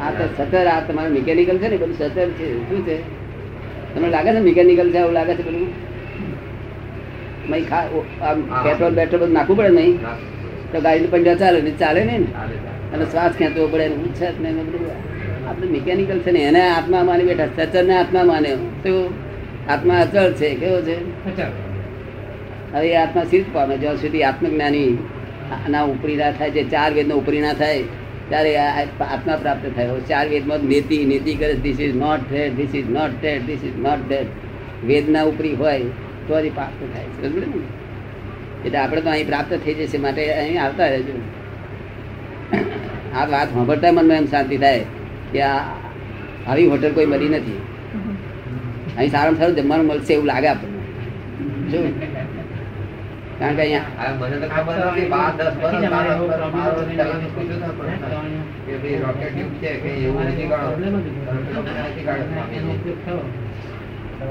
આ 0.00 0.10
તો 0.10 0.44
સતર 0.44 0.66
આ 0.66 0.80
તમારું 0.80 1.12
મિકેનિકલ 1.12 1.58
છે 1.58 1.68
ને 1.68 1.76
બધું 1.76 1.98
સતર 1.98 2.30
છે. 2.30 2.68
શું 2.68 2.86
છે? 2.86 3.02
તમને 3.94 4.08
લાગે 4.08 4.32
છે 4.32 4.40
મિકેનિકલ 4.40 4.90
છે 4.90 4.98
એવું 4.98 5.12
લાગે 5.12 5.34
છે 5.34 5.42
બધું? 5.42 5.87
આમ 8.22 8.38
પેટ્રોલ 8.64 8.94
બધું 8.94 9.32
નાખવું 9.32 9.56
પડે 9.56 9.68
નહીં. 9.68 9.94
તો 10.72 10.80
ગાડીનું 10.80 11.10
પંજા 11.10 11.34
ચાલે 11.34 11.60
ને 11.60 11.70
ચાલે 11.70 12.00
નહીં 12.04 12.20
ને. 12.20 12.30
અને 12.94 13.04
શ્વાસ 13.04 13.32
ખેંચવો 13.38 13.68
પડે 13.68 13.88
ને 13.88 13.96
ને 14.40 14.62
બધું. 14.62 14.90
આપણે 15.48 15.66
મિકેનિકલ 15.66 16.18
છે 16.18 16.30
ને 16.30 16.40
એને 16.40 16.62
આત્મા 16.70 17.02
માની 17.08 17.24
બેઠા 17.24 17.46
સચર 17.56 17.84
ને 17.84 17.94
આત્મા 17.98 18.24
માને. 18.24 18.50
તો 18.84 18.92
આત્મા 19.68 20.00
અચળ 20.00 20.32
છે 20.32 20.54
કેવો 20.54 20.80
છે? 20.80 20.96
હવે 22.74 22.96
આત્મા 22.96 23.24
સિદ્ધ 23.30 23.48
પામે? 23.52 23.76
જ્યાં 23.76 23.96
સુધી 23.96 24.22
આત્મજ્ઞાની 24.22 24.98
ના 25.70 25.82
ઉપરી 25.82 26.16
ના 26.16 26.30
થાય 26.30 26.50
જે 26.50 26.62
ચાર 26.64 26.90
વેદનો 26.92 27.14
ઉપરી 27.16 27.40
ના 27.40 27.52
થાય 27.52 27.82
ત્યારે 28.28 28.56
આ 28.56 28.86
આત્મા 29.14 29.36
પ્રાપ્ત 29.36 29.64
થાય. 29.76 29.88
ચાર 30.08 30.26
વેદમાં 30.28 30.60
નીતિ 30.60 30.98
નીતિ 31.04 31.34
કરે 31.34 31.54
this 31.54 31.80
is 31.80 31.96
not 31.96 32.20
that 32.30 32.52
this 32.56 32.74
is 32.74 32.90
not 32.90 33.12
that 33.22 33.46
this 33.46 33.64
is 33.64 33.78
not 33.86 34.02
that 34.08 34.28
વેદના 34.86 35.22
ઉપરી 35.22 35.54
હોય 35.54 35.80
તો 36.28 36.34
જ 36.44 36.46
પ્રાપ્ત 36.58 36.80
થાય 36.92 37.08
છે. 37.16 37.26
એટલે 38.64 38.78
આપણે 38.78 39.00
તો 39.06 39.10
અહીં 39.16 39.28
પ્રાપ્ત 39.30 39.52
થઈ 39.64 39.76
જશે 39.80 39.98
માટે 40.04 40.22
અહીં 40.38 40.58
આવતા 40.64 40.88
રહેજો. 40.94 41.14
આ 43.16 43.24
વાત 43.34 43.48
સાંભળતા 43.54 43.92
મનમાં 43.98 44.18
એમ 44.22 44.26
શાંતિ 44.32 44.56
થાય 44.64 44.82
કે 45.32 45.38
આ 45.50 45.60
આવી 46.48 46.68
હોટલ 46.72 46.92
કોઈ 46.98 47.08
મળી 47.12 47.32
નથી. 47.36 47.60
અહીં 48.98 49.10
સારામાં 49.14 49.40
સારું 49.40 49.56
જમવાનું 49.58 49.86
મળશે 49.90 50.12
એવું 50.16 50.28
લાગે 50.32 50.48
આપણને. 50.52 50.78
કારણ 53.40 53.56
કે 53.56 53.62
અહીંયા 53.62 53.86
કે 64.18 64.24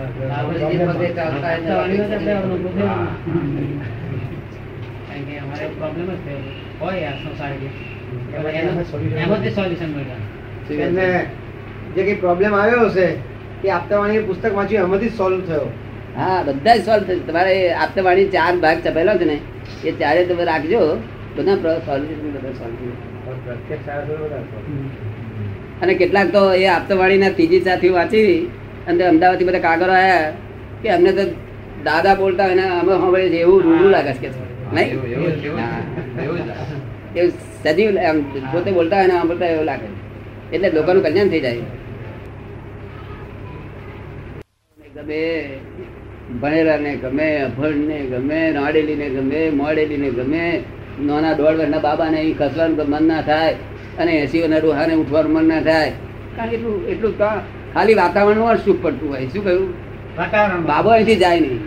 કે 10.69 10.85
જે 11.93 12.01
કે 12.01 12.03
થયો 12.03 12.03
કઈ 12.03 12.15
પ્રોબ્લેમ 12.17 12.51
આવ્યો 12.53 12.83
હશે 12.87 13.07
એ 13.63 13.69
આપતાવાણી 13.69 14.23
પુસ્તક 14.23 14.51
વાંચ્યું 14.51 14.83
એમાંથી 14.83 15.13
સોલ્વ 15.13 15.39
થયો 15.45 15.67
હા 16.17 16.43
બધા 16.43 16.77
સોલ્વ 16.81 17.03
થશે 17.05 17.23
તમારે 17.23 17.55
આપતાવાણી 17.77 18.29
ચાર 18.29 18.53
ભાગ 18.59 18.77
છપેલો 18.81 19.17
છે 19.17 19.25
ને 19.25 19.37
એ 19.85 19.91
ચારે 19.95 20.21
તમે 20.25 20.43
રાખજો 20.45 20.81
બધા 21.35 21.79
સોલ્યુશન 21.85 22.29
બધા 22.35 22.53
સોલ્વ 22.53 22.77
અને 25.81 25.93
કેટલાક 25.95 26.29
તો 26.31 26.43
એ 26.55 26.63
આપતાવાણીના 26.69 27.31
ત્રીજી 27.31 27.61
સાથી 27.61 27.91
વાંચી 27.91 28.31
અને 28.87 29.03
અમદાવાદથી 29.11 29.47
બધા 29.49 29.65
કાગળો 29.67 29.93
આવ્યા 29.93 30.31
કે 30.81 30.87
અમને 30.95 31.11
તો 31.17 31.23
દાદા 31.87 32.15
બોલતા 32.21 32.45
હોય 32.49 32.57
ને 32.59 32.65
અમે 32.81 32.91
સાંભળીએ 32.93 33.29
છીએ 33.33 33.43
એવું 33.45 33.61
રૂડું 33.67 33.91
લાગે 33.95 34.13
છે 34.21 34.29
નહીં? 34.75 34.89
એવું 37.15 37.31
સજીવ 37.63 37.97
એમ 38.09 38.17
પોતે 38.51 38.69
બોલતા 38.77 38.99
હોય 38.99 39.07
ને 39.09 39.15
સાંભળતા 39.17 39.49
એવું 39.55 39.67
લાગે. 39.71 39.87
એટલે 40.53 40.67
લોકોનું 40.77 41.03
કલ્યાણ 41.05 41.31
થઈ 41.33 41.43
જાય. 41.45 41.65
ગમે 44.95 45.21
ભણેલા 46.41 46.79
ને 46.85 46.91
ગમે 47.03 47.27
અભણ 47.45 47.79
ને 47.89 47.97
ગમે 48.11 48.39
નાડેલી 48.55 48.97
ને 49.01 49.07
ગમે 49.15 49.39
મોડેલી 49.59 49.99
ને 50.03 50.09
ગમે 50.17 50.43
નાના 51.07 51.35
દોઢ 51.39 51.57
વર્ષના 51.59 51.83
બાબા 51.85 52.09
ને 52.13 52.19
ખસવાનું 52.39 52.89
મન 52.93 53.03
ના 53.11 53.21
થાય 53.29 53.53
અને 53.99 54.11
એસી 54.23 54.41
વર્ષના 54.43 54.87
ને 54.89 54.95
ઉઠવાનું 55.03 55.33
મન 55.35 55.45
ના 55.51 55.61
થાય. 55.61 55.91
કારણ 56.35 56.49
કે 56.51 56.55
એટલું 56.57 56.75
એટલું 56.91 57.13
ખાલી 57.77 57.93
વાતાવરણમાં 57.93 58.65
સુખ 58.65 58.81
પડતું 58.81 59.09
હોય. 59.09 59.25
શું 59.25 59.43
કહ્યું? 59.43 59.73
વાતાવરણ 60.17 60.61
બાબો 60.61 60.89
અહીંથી 60.89 61.15
જાય 61.15 61.39
નહીં. 61.39 61.59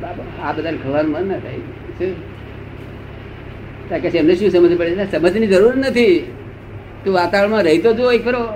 બાબા 0.00 0.42
આ 0.42 0.52
બધાને 0.52 0.76
ખવાનું 0.76 1.12
મન 1.12 1.28
ના 1.28 1.38
થાય. 1.38 1.54
શું? 1.98 4.02
કે 4.02 4.18
એમને 4.18 4.34
શું 4.34 4.50
સમજ 4.50 4.78
પડે? 4.78 4.90
છે 4.90 5.12
સમજની 5.12 5.46
જરૂર 5.46 5.76
નથી. 5.76 6.32
તું 7.04 7.14
વાતાવરણમાં 7.14 7.62
રહી 7.62 7.78
તો 7.78 7.92
જો 7.92 8.12
એક 8.12 8.24
ખરો 8.24 8.48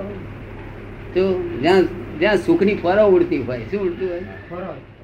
તો 1.14 1.48
જ્યાં 1.62 1.84
જ્યાં 2.18 2.36
સુખની 2.36 2.74
ફરો 2.74 3.06
ઉડતી 3.06 3.38
હોય 3.38 3.58
શું 3.58 3.80
ઉડતી 3.80 4.06
હોય? 4.06 4.20
ખરો 4.20 4.95